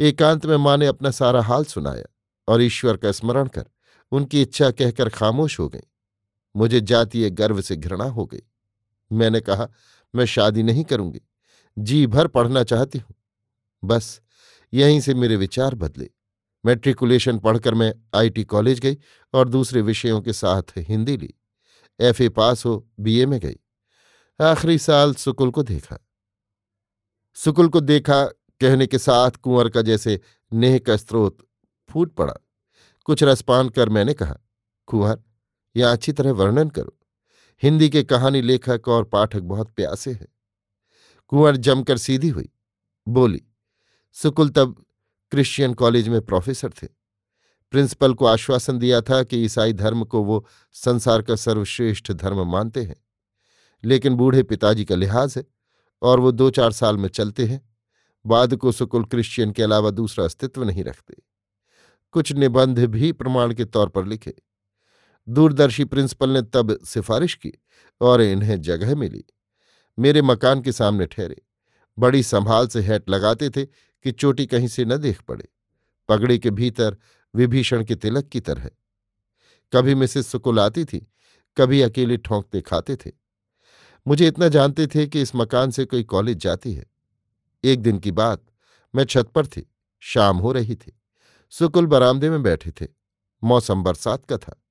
एकांत 0.00 0.46
में 0.46 0.56
माँ 0.56 0.76
ने 0.76 0.86
अपना 0.86 1.10
सारा 1.10 1.42
हाल 1.42 1.64
सुनाया, 1.64 2.04
और 2.48 2.62
ईश्वर 2.62 2.96
का 2.96 3.12
स्मरण 3.12 3.48
कर 3.48 3.66
उनकी 4.12 4.42
इच्छा 4.42 4.70
कहकर 4.70 5.08
खामोश 5.08 5.60
हो 5.60 5.68
गई। 5.68 5.80
मुझे 6.56 6.80
जातीय 6.80 7.30
गर्व 7.30 7.60
से 7.60 7.76
घृणा 7.76 8.04
हो 8.04 8.26
गई। 8.26 8.42
मैंने 9.12 9.40
कहा, 9.40 9.68
मैं 10.14 10.24
शादी 10.24 10.62
नहीं 10.62 10.84
करूँगी। 10.84 11.20
जी 11.78 12.06
भर 12.06 12.26
पढ़ना 12.26 12.64
चाहती 12.64 12.98
हूँ। 12.98 13.14
बस, 13.86 14.20
यहीं 14.74 15.00
से 15.00 15.14
मेरे 15.14 15.36
विचार 15.36 15.74
बदले। 15.74 16.10
मैट्रिकुलेशन 16.66 17.38
पढ़कर 17.38 17.74
मैं 17.74 17.94
आईटी 18.14 18.44
कॉलेज 18.44 18.78
गई 18.80 18.98
और 19.34 19.48
दूसरे 19.48 19.80
विषयों 19.80 20.20
के 20.20 20.32
साथ 20.32 20.62
हिंदी 20.78 21.16
ली। 21.16 21.34
एफए 22.00 22.28
पास 22.28 22.64
हो, 22.64 22.90
बीए 23.00 23.26
में 23.26 23.40
गई। 23.40 23.56
आखिरी 24.40 24.78
साल 24.78 25.14
सुकुल 25.14 25.50
को 25.50 25.62
देखा। 25.62 25.98
सुकुल 27.34 27.68
को 27.68 27.80
देखा, 27.80 28.24
कहने 28.60 28.86
के 28.86 28.98
साथ 28.98 29.30
कुंवर 29.30 29.68
का 29.68 29.82
जैसे 29.82 30.20
नेह 30.52 30.78
का 30.78 30.96
स्रोत 30.96 31.38
फूट 31.88 32.14
पड़ा। 32.14 32.34
कुछ 33.04 33.22
रसपान 33.22 33.68
कर 33.68 33.88
मैंने 33.88 34.14
कहा, 34.14 34.38
कुंवर, 34.86 35.22
यह 35.76 35.92
अच्छी 35.92 36.12
तरह 36.12 36.32
वर्णन 36.32 36.68
करो। 36.70 36.98
हिंदी 37.62 37.90
के 37.90 38.02
कहानी 38.02 38.40
लेखक 38.40 38.88
और 38.88 39.04
पाठक 39.04 39.40
बहुत 39.40 39.70
प्यासे 39.70 40.12
हैं। 40.12 40.28
कुंवर 41.28 41.56
जमकर 41.56 41.98
सीधी 41.98 42.28
हुई, 42.28 42.48
बोली 43.08 43.42
सुकुल 44.22 44.48
तब 44.48 44.84
क्रिश्चियन 45.30 45.74
कॉलेज 45.74 46.08
में 46.08 46.20
प्रोफेसर 46.20 46.70
थे। 46.70 46.86
प्रिंसिपल 47.70 48.14
को 48.14 48.26
आश्वासन 48.26 48.78
दिया 48.78 49.00
था 49.00 49.22
कि 49.22 49.36
ईसाई 49.36 49.72
धर्म 49.72 50.04
को 50.04 50.22
वो 50.22 50.46
संसार 50.72 51.22
का 51.22 51.36
सर्वश्रेष्ठ 51.36 52.12
धर्म 52.12 52.52
मानते 52.52 52.82
हैं। 52.82 52.96
लेकिन 53.84 54.14
बूढ़े 54.14 54.42
पिताजी 54.42 54.84
का 54.84 54.94
लिहाज 54.94 55.34
है 55.36 55.44
और 56.02 56.20
वो 56.20 56.32
दो 56.32 56.50
चार 56.50 56.72
साल 56.72 56.96
में 56.96 57.08
चलते 57.08 57.44
हैं। 57.44 57.74
बाद 58.26 58.56
को 58.56 58.72
सुकुल 58.72 59.04
क्रिश्चियन 59.04 59.50
के 59.50 59.62
अलावा 59.62 59.90
दूसरा 59.90 60.24
अस्तित्व 60.24 60.64
नहीं 60.64 60.84
रखते। 60.84 61.14
कुछ 62.12 62.32
निबंध 62.32 62.78
भी 62.78 63.12
प्रमाण 63.12 63.54
के 63.54 63.64
तौर 63.64 63.88
पर 63.88 64.06
लिखे। 64.06 64.34
दूरदर्शी 65.28 65.84
प्रिंसिपल 65.84 66.30
ने 66.30 66.42
तब 66.42 66.84
सिफारिश 66.84 67.34
की 67.34 67.52
और 68.00 68.22
इन्हें 68.22 68.60
जगह 68.60 68.96
मिली। 68.96 69.24
मेरे 69.98 70.22
मकान 70.22 70.60
के 70.60 70.72
सामने 70.72 71.06
ठहरे। 71.06 71.42
बड़ी 71.98 72.22
संभाल 72.22 72.66
से 72.66 72.80
हैट 72.80 73.10
लगाते 73.10 73.50
थे 73.50 73.66
कि 74.06 74.12
चोटी 74.12 74.46
कहीं 74.46 74.68
से 74.68 74.84
न 74.84 74.96
देख 74.96 75.22
पड़े। 75.22 75.48
पगड़ी 76.08 76.38
के 76.38 76.50
भीतर 76.50 76.96
विभीषण 77.34 77.84
के 77.84 77.94
तिलक 77.94 78.28
की 78.28 78.40
तरह। 78.40 78.70
कभी 79.72 79.94
मिसेस 79.94 80.26
सुकुल 80.26 80.60
आती 80.60 80.84
थी, 80.84 81.06
कभी 81.56 81.80
अकेले 81.80 82.16
ठोंकते 82.16 82.60
खाते 82.60 82.96
थे। 82.96 83.12
मुझे 84.06 84.28
इतना 84.28 84.48
जानते 84.48 84.86
थे 84.86 85.06
कि 85.06 85.22
इस 85.22 85.36
मकान 85.36 85.70
से 85.70 85.84
कोई 85.84 86.02
कॉलेज 86.02 86.36
जाती 86.36 86.74
है। 86.74 86.86
एक 87.64 87.82
दिन 87.82 87.98
की 87.98 88.10
बात, 88.10 88.46
मैं 88.94 89.04
छत 89.04 89.26
पर 89.26 89.46
थी, 89.46 89.74
शाम 90.00 90.36
हो 90.36 90.52
रही 90.52 90.76
थी। 90.76 91.00
सुकुल 91.50 91.86
बरामदे 91.86 92.30
में 92.30 92.42
बैठे 92.42 92.70
थे। 92.70 92.86
मौसम 93.44 93.82
बरसात 93.82 94.26
का 94.26 94.38
था। 94.38 94.64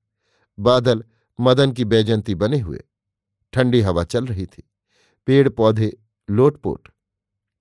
बादल 0.60 1.04
मदन 1.40 1.72
की 1.72 1.86
बैजंती 1.86 2.36
बने 2.36 2.60
हुए। 2.60 2.84
ठंडी 3.54 3.82
हवा 3.82 4.04
चल 4.04 4.26
रही 4.26 4.46
थी। 4.46 4.72
पेड़ 5.26 5.50
पौधे 5.50 5.98
लोटपोट। 6.30 6.88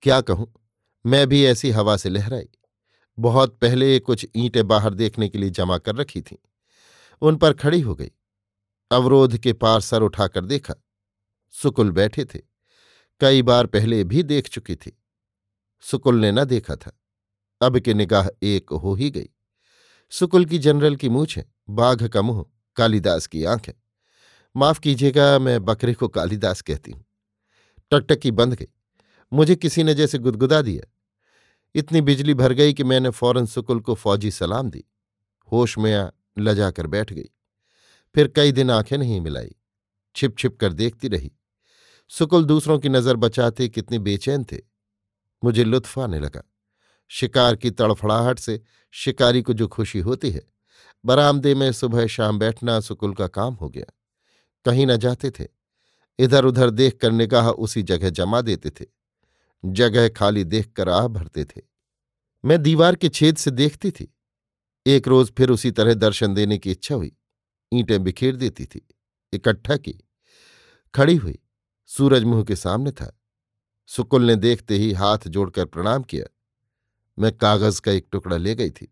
क्या 0.01 0.21
कहूँ? 0.21 0.53
मैं 1.05 1.27
भी 1.27 1.45
ऐसी 1.45 1.71
हवा 1.71 1.97
से 1.97 2.09
लहराई। 2.09 2.49
बहुत 3.19 3.57
पहले 3.59 3.99
कुछ 3.99 4.27
ईंटें 4.35 4.67
बाहर 4.67 4.93
देखने 4.93 5.29
के 5.29 5.37
लिए 5.37 5.49
जमा 5.49 5.77
कर 5.77 5.95
रखी 5.95 6.21
थीं। 6.21 6.37
उन 7.21 7.35
पर 7.35 7.53
खड़ी 7.53 7.81
हो 7.81 7.95
गई। 7.95 8.11
अवरोध 8.91 9.37
के 9.37 9.53
पार 9.53 9.81
सर 9.81 10.01
उठाकर 10.01 10.45
देखा। 10.45 10.73
सुकुल 11.51 11.91
बैठे 11.91 12.25
थे। 12.25 12.39
कई 13.19 13.41
बार 13.41 13.65
पहले 13.65 14.03
भी 14.03 14.23
देख 14.23 14.47
चुकी 14.47 14.75
थी। 14.75 15.01
सुकुल 15.81 16.15
ने 16.15 16.31
न 16.31 16.43
देखा 16.43 16.75
था। 16.75 16.99
अब 17.61 17.79
के 17.79 17.93
निगाह 17.93 18.27
एक 18.43 18.69
हो 18.69 18.95
ही 18.95 19.09
गई। 19.09 19.29
सुकुल 20.09 20.45
की 20.45 20.57
जनरल 20.57 20.95
की 20.95 21.09
मूछ 21.09 21.37
है 21.37 21.45
बाघ 21.69 22.07
का 22.07 22.21
मुँह, 22.21 22.45
कालिदास 22.75 23.27
की 23.27 23.43
आँख। 23.43 23.73
माफ़ 24.57 24.79
कीजिएगा, 24.79 25.39
मैं 25.39 25.65
बकरे 25.65 25.93
को 25.93 26.07
कालिदास 26.07 26.61
कहती 26.61 26.91
हूँ। 26.91 27.05
टकटकी 27.91 28.31
बंद 28.31 28.53
गई। 28.53 28.67
मुझे 29.33 29.55
किसी 29.55 29.83
ने 29.83 29.93
जैसे 29.93 30.17
गुदगुदा 30.17 30.61
दिया। 30.61 30.91
इतनी 31.75 32.01
बिजली 32.01 32.33
भर 32.33 32.53
गई 32.53 32.73
कि 32.73 32.83
मैंने 32.83 33.09
फ़ौरन 33.09 33.45
सुकुल 33.45 33.79
को 33.79 33.95
फौजी 33.95 34.31
सलाम 34.31 34.69
दी। 34.69 34.83
होश 35.51 35.77
में 35.77 35.95
आ 35.95 36.09
लजाकर 36.39 36.87
बैठ 36.87 37.13
गई। 37.13 37.29
फिर 38.15 38.27
कई 38.27 38.51
दिन 38.51 38.71
आँखें 38.71 38.97
नहीं 38.97 39.21
मिलाई। 39.21 39.55
छिप 40.15 40.37
छिप 40.37 40.57
कर 40.57 40.73
देखती 40.73 41.07
रही। 41.07 41.31
सुकुल 42.09 42.45
दूसरों 42.45 42.79
की 42.79 42.89
नज़र 42.89 43.15
बचाते 43.15 43.69
कितने 43.69 43.99
बेचैन 43.99 44.43
थे। 44.43 44.57
मुझे 45.43 45.63
लुत्फ 45.63 45.99
आने 45.99 46.19
लगा। 46.19 46.43
शिकार 47.07 47.55
की 47.55 47.71
तड़फड़ाहट 47.71 48.39
से 48.39 48.61
शिकारी 48.91 49.41
को 49.41 49.53
जो 49.53 49.67
खुशी 49.67 49.99
होती 49.99 50.31
है। 50.31 50.41
बरामदे 51.05 51.55
में 51.55 51.71
सुबह 51.71 52.07
शाम 52.07 52.39
बैठना 52.39 52.79
सुकुल 52.79 53.13
का 53.13 53.27
काम 53.27 53.53
हो 53.53 53.69
गया। 53.69 53.93
कहीं 54.65 54.87
न 54.87 54.97
जाते 54.97 55.31
थे। 55.31 55.47
इधर 56.19 56.45
उधर 56.45 56.69
देख 56.69 56.97
कर 56.97 57.11
निगाह 57.11 57.49
उसी 57.49 57.83
जगह 57.83 58.09
जमा 58.09 58.41
देते 58.41 58.69
थे। 58.69 58.85
जगह 59.73 60.09
खाली 60.09 60.43
देखकर 60.43 60.89
आह 60.89 61.07
भरते 61.07 61.45
थे। 61.45 61.61
मैं 62.45 62.63
दीवार 62.63 62.95
के 62.95 63.09
छेद 63.09 63.37
से 63.37 63.51
देखती 63.51 63.91
थी। 63.91 64.17
एक 64.85 65.07
रोज 65.07 65.31
फिर 65.31 65.49
उसी 65.49 65.71
तरह 65.71 65.93
दर्शन 65.93 66.33
देने 66.33 66.57
की 66.57 66.71
इच्छा 66.71 66.95
हुई। 66.95 67.15
ईंटें 67.73 68.03
बिखेर 68.03 68.35
देती 68.35 68.65
थी। 68.65 68.87
इकट्ठा 69.33 69.77
की। 69.77 69.99
खड़ी 70.95 71.15
हुई। 71.15 71.39
सूरज 71.87 72.23
मुँह 72.23 72.43
के 72.43 72.55
सामने 72.55 72.91
था। 72.91 73.21
सुकुल 73.87 74.23
ने 74.23 74.35
देखते 74.35 74.75
ही 74.75 74.93
हाथ 74.93 75.17
जोड़कर 75.27 75.65
प्रणाम 75.65 76.03
किया। 76.03 76.25
मैं 77.19 77.37
कागज़ 77.37 77.81
का 77.81 77.91
एक 77.91 78.07
टुकड़ा 78.11 78.37
ले 78.37 78.55
गई 78.55 78.69
थी। 78.69 78.91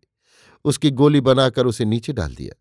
उसकी 0.64 0.90
गोली 0.90 1.20
बनाकर 1.20 1.66
उसे 1.66 1.84
नीचे 1.84 2.12
डाल 2.12 2.34
दिया। 2.34 2.60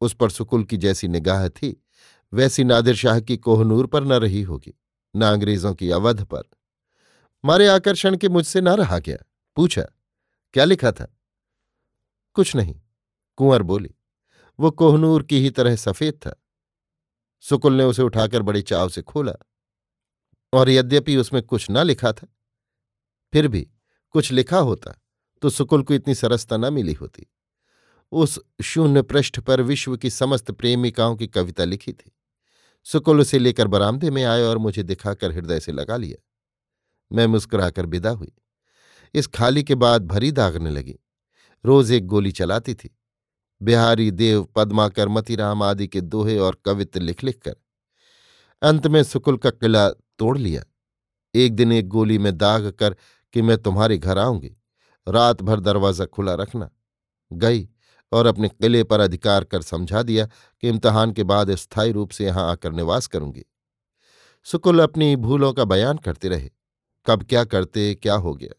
उस 0.00 0.14
पर 0.14 0.30
सुकुल 0.30 0.64
की 0.64 0.76
जैसी 0.76 1.08
निगाह 1.08 1.48
थी, 1.48 1.84
वैसी 2.32 2.64
नादिर 2.64 2.94
शाह 2.94 3.20
की 3.20 3.36
कोहनूर 3.36 3.86
पर 3.86 4.04
न 4.04 4.12
रही 4.12 4.42
होगी, 4.42 4.74
न 5.16 5.22
अंग्रेज़ों 5.22 5.74
की 5.74 5.90
अवध 5.90 6.24
पर। 6.24 6.42
मारे 7.44 7.66
आकर्षण 7.66 8.16
के 8.16 8.28
मुझसे 8.28 8.60
ना 8.60 8.74
रहा 8.74 8.98
गया 8.98 9.16
पूछा, 9.56 9.82
क्या 10.54 10.64
लिखा 10.64 10.92
था? 10.92 11.06
कुछ 12.36 12.54
नहीं, 12.56 12.74
कुंवर 13.38 13.62
बोली, 13.62 13.94
वो 14.58 14.70
कोहनूर 14.70 15.22
की 15.22 15.40
ही 15.40 15.50
तरह 15.50 15.76
सफ़ेद 15.76 16.14
था। 16.16 16.34
सुकुल 17.44 17.74
ने 17.74 17.84
उसे 17.84 18.02
उठाकर 18.02 18.42
बड़ी 18.42 18.62
चाव 18.62 18.88
से 18.88 19.02
खोला 19.02 19.32
और 20.52 20.70
यद्यपि 20.70 21.16
उसमें 21.16 21.42
कुछ 21.42 21.68
ना 21.70 21.82
लिखा 21.82 22.12
था, 22.12 22.26
फिर 23.32 23.48
भी 23.48 23.68
कुछ 24.14 24.32
लिखा 24.32 24.58
होता 24.60 24.98
तो 25.42 25.50
सुकुल 25.50 25.82
को 25.82 25.94
इतनी 25.94 26.14
सरसता 26.14 26.56
न 26.56 26.72
मिली 26.72 26.92
होती। 26.92 27.26
उस 28.12 28.38
शून्य 28.62 29.02
पृष्ठ 29.02 29.40
पर 29.40 29.60
विश्व 29.62 29.96
की 29.96 30.10
समस्त 30.10 30.50
प्रेमिकाओं 30.50 31.16
की 31.16 31.26
कविता 31.26 31.64
लिखी 31.64 31.92
थी। 31.92 32.12
सुकुल 32.86 33.20
उसे 33.20 33.38
लेकर 33.38 33.66
बरामदे 33.68 34.10
में 34.10 34.22
आए 34.24 34.42
और 34.42 34.58
मुझे 34.58 34.82
दिखाकर 34.82 35.32
हृदय 35.32 35.60
से 35.60 35.72
लगा 35.72 35.96
लिया। 35.96 36.22
मैं 37.12 37.26
मुस्कुराकर 37.26 37.86
विदा 37.86 38.10
हुई। 38.10 38.32
इस 39.14 39.26
खाली 39.26 39.62
के 39.64 39.74
बाद 39.74 40.06
भरी 40.06 40.32
दागने 40.32 40.70
लगी। 40.70 40.98
रोज 41.64 41.92
एक 41.92 42.06
गोली 42.06 42.32
चलाती 42.32 42.74
थी। 42.74 42.96
बिहारी 43.62 44.10
देव, 44.10 44.44
पद्माकर, 44.56 45.08
मतीराम 45.08 45.62
आदि 45.62 45.86
के 45.88 46.00
दोहे 46.00 46.38
और 46.38 46.60
कवित्व 46.64 47.00
लिख 47.00 47.24
लिख 47.24 47.38
कर 47.38 47.56
अंत 48.62 48.86
में 48.86 49.02
सुकुल 49.02 49.36
का 49.36 49.50
किला 49.50 49.88
तोड़ 49.90 50.38
लिया। 50.38 50.62
एक 51.34 51.54
दिन 51.54 51.72
एक 51.72 51.88
गोली 51.88 52.18
में 52.18 52.36
दाग 52.38 52.70
कर 52.70 52.96
कि 53.32 53.42
मैं 53.42 53.56
तुम्हारे 53.58 53.98
घर 53.98 54.18
आऊँगी। 54.18 54.56
रात 55.08 55.42
भर 55.42 55.60
दरवाज़ा 55.60 56.04
खुला 56.04 56.34
रखना। 56.34 56.70
गई 57.32 57.68
और 58.12 58.26
अपने 58.26 58.48
किले 58.48 58.84
पर 58.84 59.00
अधिकार 59.00 59.44
कर 59.44 59.62
समझा 59.62 60.02
दिया 60.02 60.26
कि 60.62 60.68
इम्तहान 60.68 61.12
के 61.12 61.22
बाद 61.24 61.54
स्थायी 61.54 61.92
रूप 61.92 62.10
से 62.10 62.24
यहाँ 62.24 62.50
आकर 62.50 62.72
निवास 62.72 63.06
करूँगी। 63.06 63.44
सुकुल 64.44 64.82
अपनी 64.82 65.16
भूलों 65.16 65.52
का 65.52 65.64
बयान 65.64 65.98
करते 65.98 66.28
रहे। 66.28 66.50
कब 67.06 67.22
क्या 67.22 67.44
करते, 67.44 67.94
क्या 67.94 68.14
हो 68.14 68.34
गया। 68.34 68.54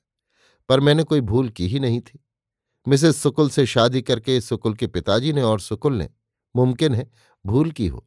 पर 0.69 0.79
मैंने 0.79 1.03
कोई 1.03 1.21
भूल 1.21 1.49
की 1.49 1.67
ही 1.67 1.79
नहीं 1.79 2.01
थी। 2.01 2.19
मिसेस 2.87 3.17
सुकुल 3.17 3.49
से 3.49 3.65
शादी 3.65 4.01
करके 4.01 4.41
सुकुल 4.41 4.73
के 4.73 4.87
पिताजी 4.87 5.33
ने 5.33 5.41
और 5.41 5.59
सुकुल 5.59 5.93
ने, 5.93 6.09
मुमकिन 6.55 6.93
है 6.93 7.11
भूल 7.45 7.71
की 7.71 7.87
हो। 7.87 8.05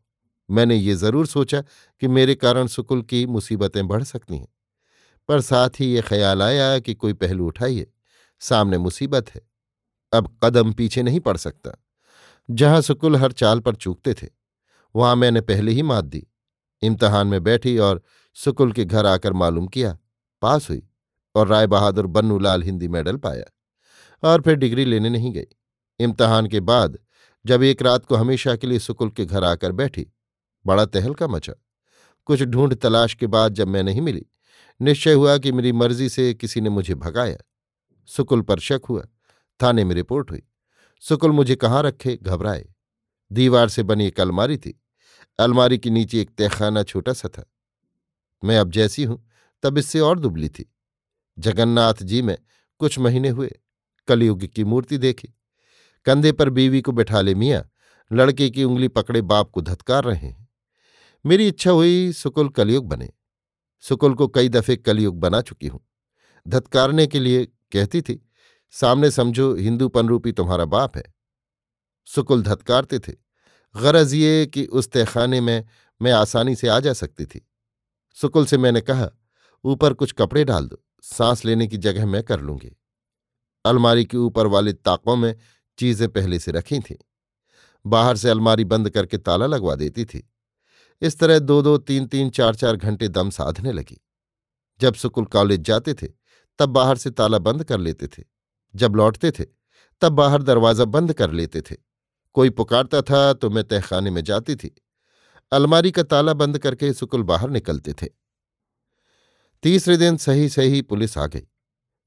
मैंने 0.50 0.76
ये 0.76 0.94
ज़रूर 0.94 1.26
सोचा 1.26 1.60
कि 2.02 2.08
मेरे 2.08 2.34
कारण 2.34 2.66
सुकुल 2.66 3.02
की 3.02 3.26
मुसीबतें 3.26 3.88
बढ़ 3.88 4.02
सकती 4.02 4.36
हैं। 4.36 4.48
पर 5.28 5.40
साथ 5.40 5.68
ही 5.80 5.86
ये 5.86 6.02
ख्याल 6.02 6.42
आया 6.42 6.78
कि 6.78 6.94
कोई 6.94 7.12
पहलू 7.12 7.46
उठाइए, 7.46 7.86
सामने 8.40 8.78
मुसीबत 8.78 9.30
है। 9.30 9.40
अब 10.12 10.38
कदम 10.44 10.72
पीछे 10.72 11.02
नहीं 11.02 11.20
पड़ 11.20 11.36
सकता। 11.36 11.70
जहाँ 12.50 12.80
सुकुल 12.80 13.16
हर 13.16 13.32
चाल 13.32 13.60
पर 13.60 13.74
चूकते 13.74 14.14
थे, 14.14 14.26
वहाँ 14.94 15.16
मैंने 15.16 15.40
पहले 15.40 15.72
ही 15.72 15.82
मात 15.82 16.04
दी, 16.04 16.26
इम्तहान 16.82 17.26
में 17.26 17.42
बैठी 17.42 17.78
और 17.78 18.02
सुकुल 18.34 18.72
के 18.72 18.84
घर 18.84 19.06
आकर 19.06 19.32
मालूम 19.32 19.66
किया। 19.66 19.98
पास 20.42 20.70
हुई 20.70 20.82
और 21.34 21.48
राय 21.48 21.66
बहादुर 21.66 22.06
बन्नूलाल 22.06 22.62
हिंदी 22.62 22.88
मेडल 22.88 23.16
पाया 23.16 23.44
और 24.22 24.40
फिर 24.40 24.54
डिग्री 24.54 24.84
लेने 24.84 25.08
नहीं 25.08 25.32
गई। 25.32 25.46
इम्तहान 26.00 26.46
के 26.46 26.60
बाद 26.60 26.98
जब 27.46 27.62
एक 27.62 27.82
रात 27.82 28.04
को 28.04 28.16
हमेशा 28.16 28.56
के 28.56 28.66
लिए 28.66 28.78
सुकुल 28.78 29.10
के 29.10 29.24
घर 29.24 29.44
आकर 29.44 29.72
बैठी, 29.72 30.06
बड़ा 30.66 30.84
तहलका 30.84 31.28
मचा। 31.28 31.52
कुछ 32.24 32.42
ढूंढ 32.42 32.74
तलाश 32.74 33.14
के 33.14 33.26
बाद 33.26 33.54
जब 33.54 33.68
मैं 33.68 33.82
नहीं 33.82 34.00
मिली, 34.00 34.26
निश्चय 34.80 35.12
हुआ 35.12 35.38
कि 35.38 35.52
मेरी 35.52 35.72
मर्ज़ी 35.72 36.08
से 36.08 36.34
किसी 36.34 36.60
ने 36.60 36.70
मुझे 36.70 36.94
भगाया। 36.94 37.36
सुकुल 38.06 38.42
पर 38.42 38.58
शक 38.58 38.80
हुआ, 38.88 39.02
थाने 39.62 39.84
में 39.84 39.94
रिपोर्ट 39.94 40.30
हुई। 40.30 40.42
सुकुल 41.00 41.30
मुझे 41.30 41.56
कहाँ 41.56 41.82
रखे? 41.82 42.16
घबराए। 42.16 42.66
दीवार 43.32 43.68
से 43.68 43.82
बनी 43.82 44.06
एक 44.06 44.20
अलमारी 44.20 44.56
थी। 44.56 44.82
अलमारी 45.38 45.78
के 45.78 45.90
नीचे 45.90 46.20
एक 46.20 46.30
तहखाना 46.30 46.82
छोटा 46.82 47.12
सा 47.12 47.28
था। 47.28 47.44
मैं 48.44 48.58
अब 48.58 48.70
जैसी 48.70 49.04
हूँ। 49.04 49.25
तब 49.66 49.78
इससे 49.78 50.00
और 50.00 50.18
दुबली 50.18 50.48
थी। 50.48 50.74
जगन्नाथ 51.38 51.94
जी 51.94 52.22
में 52.22 52.38
कुछ 52.78 52.98
महीने 52.98 53.28
हुए, 53.28 53.58
कलयुग 54.08 54.46
की 54.46 54.64
मूर्ति 54.64 54.98
देखी। 54.98 55.28
कंधे 56.04 56.32
पर 56.32 56.50
बीवी 56.50 56.80
को 56.80 56.92
बैठा 56.92 57.20
ले 57.20 57.34
मियाँ, 57.34 57.70
लड़के 58.12 58.50
की 58.50 58.64
उंगली 58.64 58.88
पकड़े 58.88 59.22
बाप 59.22 59.50
को 59.50 59.60
धत्कार 59.60 60.04
रहे 60.04 60.26
हैं। 60.26 60.48
मेरी 61.26 61.48
इच्छा 61.48 61.70
हुई 61.70 62.12
सुकुल 62.12 62.48
कलयुग 62.48 62.88
बने। 62.88 63.10
सुकुल 63.80 64.14
को 64.14 64.28
कई 64.28 64.48
दफे 64.48 64.76
कलयुग 64.76 65.20
बना 65.20 65.40
चुकी 65.40 65.66
हूँ। 65.66 65.88
धत्कारने 66.48 67.06
के 67.06 67.20
लिए 67.20 67.44
कहती 67.44 68.02
थी, 68.02 68.30
सामने 68.70 69.10
समझो 69.10 69.54
हिंदू 69.54 69.88
पनरूपी 69.88 70.32
तुम्हारा 70.32 70.64
बाप 70.64 70.96
है। 70.96 71.14
सुकुल 72.04 72.42
धत्कारते 72.42 72.98
थे। 72.98 73.12
गरज 73.76 74.14
ये 74.14 74.46
कि 74.46 74.66
उस 74.66 74.90
तहखाने 74.90 75.40
में 75.40 75.64
मैं 76.02 76.12
आसानी 76.12 76.56
से 76.56 76.68
आ 76.68 76.80
जा 76.80 76.92
सकती 76.92 77.26
थी। 77.26 77.48
सुकुल 78.14 78.46
से 78.46 78.58
मैंने 78.58 78.80
कहा 78.80 79.10
ऊपर 79.64 79.92
कुछ 79.92 80.12
कपड़े 80.12 80.44
डाल 80.44 80.66
दो, 80.66 80.82
सांस 81.02 81.44
लेने 81.44 81.66
की 81.66 81.76
जगह 81.76 82.06
मैं 82.06 82.22
कर 82.22 82.40
लूँगी। 82.40 82.76
अलमारी 83.64 84.04
के 84.04 84.16
ऊपर 84.16 84.46
वाले 84.46 84.72
ताकों 84.72 85.16
में 85.16 85.34
चीज़ें 85.78 86.08
पहले 86.08 86.38
से 86.38 86.52
रखी 86.52 86.78
थीं। 86.80 86.96
बाहर 87.84 88.16
से 88.16 88.30
अलमारी 88.30 88.64
बंद 88.64 88.90
करके 88.90 89.18
ताला 89.18 89.46
लगवा 89.46 89.74
देती 89.74 90.04
थी। 90.04 90.28
इस 91.02 91.18
तरह 91.18 91.38
दो 91.38 91.60
दो 91.62 91.76
तीन 91.78 92.06
तीन 92.06 92.30
चार 92.30 92.54
चार 92.54 92.76
घंटे 92.76 93.08
दम 93.08 93.30
साधने 93.30 93.72
लगी। 93.72 94.00
जब 94.80 94.94
सुकुल 94.94 95.24
कॉलेज 95.24 95.60
जाते 95.60 95.94
थे, 95.94 96.06
तब 96.58 96.68
बाहर 96.68 96.96
से 96.96 97.10
ताला 97.10 97.38
बंद 97.38 97.64
कर 97.64 97.78
लेते 97.78 98.06
थे। 98.06 98.22
जब 98.74 98.96
लौटते 98.96 99.30
थे, 99.30 99.44
तब 100.02 100.12
बाहर 100.12 100.42
दरवाज़ा 100.42 100.84
बंद 100.84 101.12
कर 101.12 101.30
लेते 101.30 101.60
थे। 101.60 101.76
कोई 102.36 102.50
पुकारता 102.50 103.00
था 103.02 103.32
तो 103.32 103.50
मैं 103.50 103.64
तहखाने 103.64 104.10
में 104.10 104.22
जाती 104.24 104.56
थी। 104.56 104.74
अलमारी 105.52 105.90
का 105.90 106.02
ताला 106.02 106.32
बंद 106.34 106.58
करके 106.58 106.92
सुकुल 106.92 107.22
बाहर 107.22 107.50
निकलते 107.50 107.92
थे। 107.92 108.06
तीसरे 109.62 109.96
दिन 109.96 110.16
सही 110.16 110.48
सही 110.48 110.82
पुलिस 110.82 111.18
आ 111.18 111.26
गई। 111.26 111.46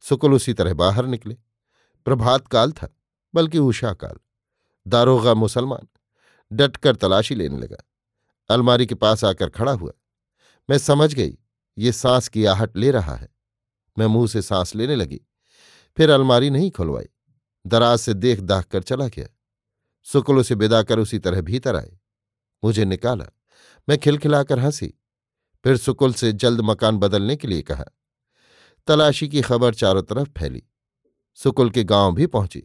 सुकुल 0.02 0.34
उसी 0.34 0.54
तरह 0.54 0.74
बाहर 0.74 1.06
निकले। 1.06 1.38
प्रभात 2.06 2.48
काल 2.48 2.72
था, 2.72 2.96
बल्कि 3.34 3.58
उषा 3.58 3.94
काल। 3.94 4.18
दारोगा 4.88 5.34
मुसलमान, 5.34 5.88
डटकर 6.52 6.96
तलाशी 6.96 7.36
लेने 7.36 7.58
लगा। 7.58 7.84
अलमारी 8.50 8.86
के 8.86 8.96
पास 8.96 9.24
आकर 9.24 9.50
खड़ा 9.50 9.72
हुआ। 9.72 9.92
मैं 10.70 10.78
समझ 10.78 11.14
गई, 11.14 11.38
ये 11.78 11.92
सांस 11.92 12.28
की 12.28 12.46
आहट 12.46 12.78
ले 12.78 12.92
रहा 12.92 13.16
है। 13.16 13.30
मैं 13.98 14.08
मुँह 14.08 14.28
से 14.28 14.42
सांस 14.42 14.76
लेने 14.76 14.96
लगी, 14.96 15.22
फिर 15.98 16.10
अलमारी 16.10 16.50
नहीं 16.50 16.72
खुलवाई। 16.72 17.06
दराज 17.68 18.00
से 18.00 18.14
देख 18.14 18.40
दाख 18.40 18.66
कर 18.66 18.84
चला 18.84 19.08
गया। 19.08 19.28
सुकुल 20.04 20.38
उसे 20.38 20.56
बिदा 20.56 20.84
कर 20.84 21.00
उसी 21.00 21.20
तरह 21.20 21.42
भीतर 21.42 21.76
आए। 21.76 21.98
मुझे 22.64 22.86
निकाला। 22.86 23.26
मैं 23.90 23.98
खिलखिलाकर 23.98 24.60
हँसी 24.60 24.94
फिर 25.64 25.78
सुकुल 25.78 26.14
से 26.14 26.34
जल्द 26.34 26.62
मकान 26.62 26.98
बदलने 26.98 27.36
के 27.36 27.48
लिए 27.48 27.62
कहा। 27.62 27.86
तलाशी 28.88 29.28
की 29.28 29.42
खबर 29.42 29.74
चारों 29.74 30.04
तरफ़ 30.04 30.30
फैली। 30.38 30.64
सुकुल 31.36 31.70
के 31.70 31.84
गाँव 31.84 32.16
भी 32.16 32.28
पहुँची। 32.28 32.64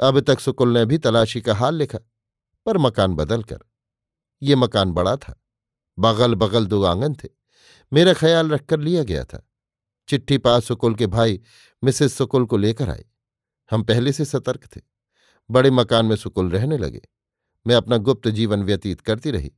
अब 0.00 0.20
तक 0.20 0.40
सुकुल 0.40 0.68
ने 0.68 0.84
भी 0.84 0.98
तलाशी 0.98 1.40
का 1.40 1.54
हाल 1.54 1.74
लिखा, 1.74 1.98
पर 2.66 2.78
मकान 2.78 3.14
बदल 3.14 3.42
कर 3.42 3.58
ये 4.42 4.56
मकान 4.56 4.92
बड़ा 4.92 5.16
था। 5.16 5.44
बगल 5.98 6.34
बगल 6.34 6.66
दो 6.66 6.84
आँगन 6.84 7.14
थे। 7.14 7.28
मेरा 7.92 8.12
ख्याल 8.14 8.50
रखकर 8.50 8.80
लिया 8.80 9.04
गया 9.04 9.24
था। 9.24 9.48
चिट्ठी 10.08 10.38
पास 10.38 10.64
सुकुल 10.64 10.94
के 10.94 11.06
भाई, 11.06 11.40
मिसेस 11.84 12.14
सुकुल 12.14 12.46
को 12.46 12.56
लेकर 12.56 12.88
आए। 12.88 13.04
हम 13.70 13.82
पहले 13.82 14.12
से 14.12 14.24
सतर्क 14.24 14.76
थे। 14.76 14.80
बड़े 15.50 15.70
मकान 15.70 16.06
में 16.06 16.16
सुकुल 16.16 16.50
रहने 16.50 16.78
लगे। 16.78 17.00
मैं 17.66 17.74
अपना 17.74 17.96
गुप्त 17.96 18.28
जीवन 18.28 18.62
व्यतीत 18.62 19.00
करती 19.00 19.30
रही। 19.30 19.52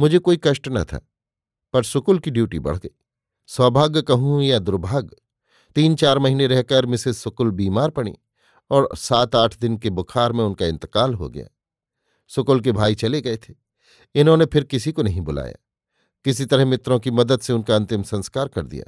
मुझे 0.00 0.18
कोई 0.18 0.40
कष्ट 0.44 0.68
न 0.68 0.84
था। 0.84 1.08
पर 1.72 1.82
सुकुल 1.82 2.18
की 2.18 2.30
ड्यूटी 2.30 2.58
बढ़ 2.58 2.76
गई। 2.76 2.90
सौभाग्य 3.46 4.02
कहूँ 4.02 4.42
या 4.42 4.58
दुर्भाग्य 4.58 5.16
तीन 5.76 5.94
चार 5.94 6.18
महीने 6.18 6.46
रहकर 6.46 6.86
मिसेस 6.86 7.18
सुकुल 7.18 7.50
बीमार 7.50 7.90
पड़ी 7.90 8.12
और 8.70 8.88
सात 8.94 9.34
आठ 9.36 9.58
दिन 9.58 9.76
के 9.76 9.90
बुखार 9.90 10.32
में 10.32 10.44
उनका 10.44 10.66
इंतकाल 10.66 11.14
हो 11.14 11.28
गया। 11.28 11.46
सुकुल 12.28 12.60
के 12.60 12.72
भाई 12.72 12.94
चले 12.94 13.20
गए 13.20 13.36
थे। 13.36 13.54
इन्होंने 14.14 14.44
फिर 14.44 14.64
किसी 14.64 14.92
को 14.92 15.02
नहीं 15.02 15.20
बुलाया। 15.20 15.54
किसी 16.24 16.44
तरह 16.44 16.64
मित्रों 16.64 16.98
की 16.98 17.10
मदद 17.10 17.40
से 17.40 17.52
उनका 17.52 17.76
अंतिम 17.76 18.02
संस्कार 18.02 18.48
कर 18.48 18.62
दिया। 18.62 18.84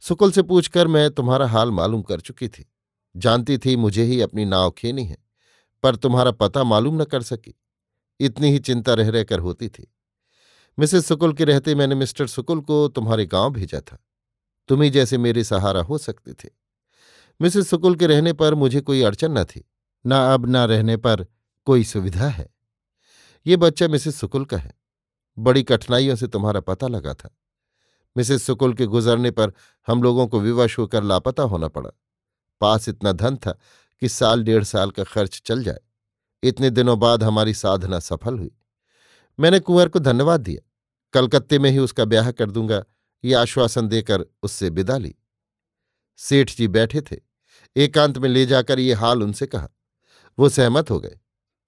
सुकुल 0.00 0.32
से 0.32 0.42
पूछकर 0.42 0.88
मैं 0.88 1.10
तुम्हारा 1.10 1.46
हाल 1.46 1.70
मालूम 1.70 2.02
कर 2.02 2.20
चुकी 2.20 2.48
थी। 2.48 2.72
जानती 3.16 3.58
थी 3.58 3.76
मुझे 3.76 4.02
ही 4.02 4.20
अपनी 4.20 4.44
नाव 4.44 4.70
खेनी 4.70 5.04
है, 5.04 5.16
पर 5.82 5.96
तुम्हारा 5.96 6.30
पता 6.30 6.64
मालूम 6.64 7.02
न 7.02 7.04
कर 7.04 7.22
सकी। 7.22 7.54
इतनी 8.20 8.50
ही 8.50 8.58
चिंता 8.58 8.94
रह 8.94 9.08
रहकर 9.08 9.38
होती 9.38 9.68
थी। 9.68 9.94
मिसेस 10.78 11.06
सुकुल 11.06 11.32
के 11.32 11.44
रहते 11.44 11.74
मैंने 11.74 11.94
मिस्टर 11.94 12.26
सुकुल 12.26 12.60
को 12.60 12.88
तुम्हारे 12.88 13.26
गाँव 13.26 13.50
भेजा 13.50 13.80
था। 13.80 13.98
तुम्ही 14.68 14.90
जैसे 14.90 15.18
मेरे 15.18 15.44
सहारा 15.44 15.82
हो 15.82 15.98
सकते 15.98 16.32
थे। 16.32 16.48
मिसेस 17.42 17.70
सुकुल 17.70 17.94
के 17.94 18.06
रहने 18.06 18.32
पर 18.32 18.54
मुझे 18.54 18.80
कोई 18.80 19.02
अड़चन 19.02 19.38
न 19.38 19.44
थी। 19.44 19.70
न 20.06 20.10
अब, 20.12 20.46
न 20.46 20.56
रहने 20.56 20.96
पर 20.96 21.26
कोई 21.64 21.84
सुविधा 21.84 22.28
है। 22.28 22.54
ये 23.46 23.56
बच्चा 23.56 23.88
मिसेस 23.88 24.20
सुकुल 24.20 24.44
का 24.44 24.56
है। 24.56 24.74
बड़ी 25.38 25.62
कठिनाइयों 25.62 26.16
से 26.16 26.26
तुम्हारा 26.26 26.60
पता 26.60 26.88
लगा 26.88 27.14
था। 27.14 27.36
मिसेस 28.16 28.46
सुकुल 28.46 28.74
के 28.74 28.86
गुजरने 28.86 29.30
पर 29.30 29.52
हम 29.86 30.02
लोगों 30.02 30.26
को 30.26 30.40
विवश 30.40 30.78
होकर 30.78 31.02
लापता 31.02 31.42
होना 31.42 31.68
पड़ा। 31.68 31.90
पास 32.60 32.88
इतना 32.88 33.12
धन 33.12 33.36
था 33.36 33.58
कि 34.00 34.08
साल 34.08 34.42
डेढ़ 34.42 34.64
साल 34.64 34.90
का 34.90 35.04
खर्च 35.04 35.42
चल 35.44 35.64
जाए। 35.64 35.80
इतने 36.42 36.70
दिनों 36.70 36.98
बाद 36.98 37.24
हमारी 37.24 37.54
साधना 37.54 37.98
सफल 37.98 38.38
हुई। 38.38 38.50
मैंने 39.40 39.60
कुंवर 39.60 39.88
को 39.88 39.98
धन्यवाद 39.98 40.40
दिया। 40.40 40.70
कलकत्ते 41.12 41.58
में 41.58 41.70
ही 41.70 41.78
उसका 41.78 42.04
ब्याह 42.04 42.30
कर 42.30 42.50
दूँगा, 42.50 42.84
ये 43.24 43.34
आश्वासन 43.34 43.88
देकर 43.88 44.24
उससे 44.42 44.68
विदा 44.68 44.98
ली। 44.98 45.14
सेठ 46.16 46.56
जी 46.56 46.68
बैठे 46.68 47.00
थे। 47.00 47.16
एकांत 47.76 48.18
में 48.18 48.28
ले 48.28 48.46
जाकर 48.46 48.78
ये 48.78 48.94
हाल 48.94 49.22
उनसे 49.22 49.46
कहा। 49.46 49.68
वो 50.38 50.48
सहमत 50.48 50.90
हो 50.90 51.00
गए। 51.00 51.18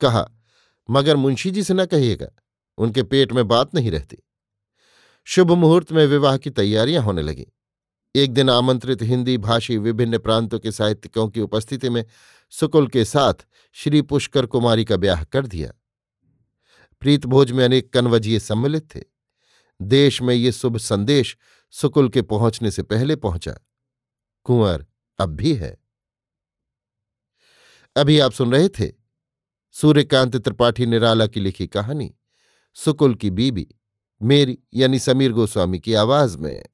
कहा, 0.00 0.30
मगर 0.90 1.16
मुंशी 1.16 1.50
जी 1.50 1.62
से 1.62 1.74
न 1.74 1.84
कहिएगा, 1.84 2.28
उनके 2.78 3.02
पेट 3.02 3.32
में 3.32 3.48
बात 3.48 3.74
नहीं 3.74 3.90
रहती। 3.90 4.18
शुभ 5.24 5.52
मुहूर्त 5.52 5.92
में 5.92 6.06
विवाह 6.06 6.36
की 6.36 6.50
तैयारियाँ 6.50 7.02
होने 7.02 7.22
लगीं। 7.22 7.44
एक 8.16 8.32
दिन 8.32 8.50
आमंत्रित 8.50 9.02
हिंदी 9.02 9.38
भाषी 9.38 9.78
विभिन्न 9.78 10.18
प्रांतों 10.18 10.58
के 10.58 10.72
साहित्यिकों 10.72 11.28
की 11.28 11.40
उपस्थिति 11.40 11.90
में 11.90 12.04
सुकुल 12.50 12.86
के 12.86 13.04
साथ 13.04 13.34
श्री 13.72 14.02
पुष्कर 14.02 14.46
कुमारी 14.46 14.84
का 14.84 14.96
ब्याह 14.96 15.24
कर 15.24 15.46
दिया। 15.46 15.72
प्रीतभोज 17.02 17.52
में 17.52 17.64
अनेक 17.64 17.92
कनवजिए 17.92 18.38
सम्मिलित 18.38 18.94
थे। 18.94 19.00
देश 19.82 20.22
में 20.22 20.34
ये 20.34 20.52
शुभ 20.52 20.76
संदेश 20.76 21.36
सुकुल 21.70 22.08
के 22.08 22.22
पहुँचने 22.22 22.70
से 22.70 22.82
पहले 22.82 23.16
पहुँचा। 23.16 23.54
कुंवर 24.44 24.86
अब 25.18 25.28
भी 25.28 25.54
है। 25.54 25.76
अभी 27.96 28.18
आप 28.18 28.32
सुन 28.32 28.52
रहे 28.52 28.68
थे 28.68 28.92
सूर्यकांत 29.74 30.36
त्रिपाठी 30.36 30.86
निराला 30.86 31.26
की 31.26 31.40
लिखी 31.40 31.66
कहानी 31.66 32.14
सुकुल 32.76 33.14
की 33.14 33.30
बीबी, 33.30 33.68
मेरी 34.22 34.58
यानी 34.74 34.98
समीर 34.98 35.32
गोस्वामी 35.32 35.78
की 35.78 35.94
आवाज़ 35.94 36.38
में। 36.38 36.64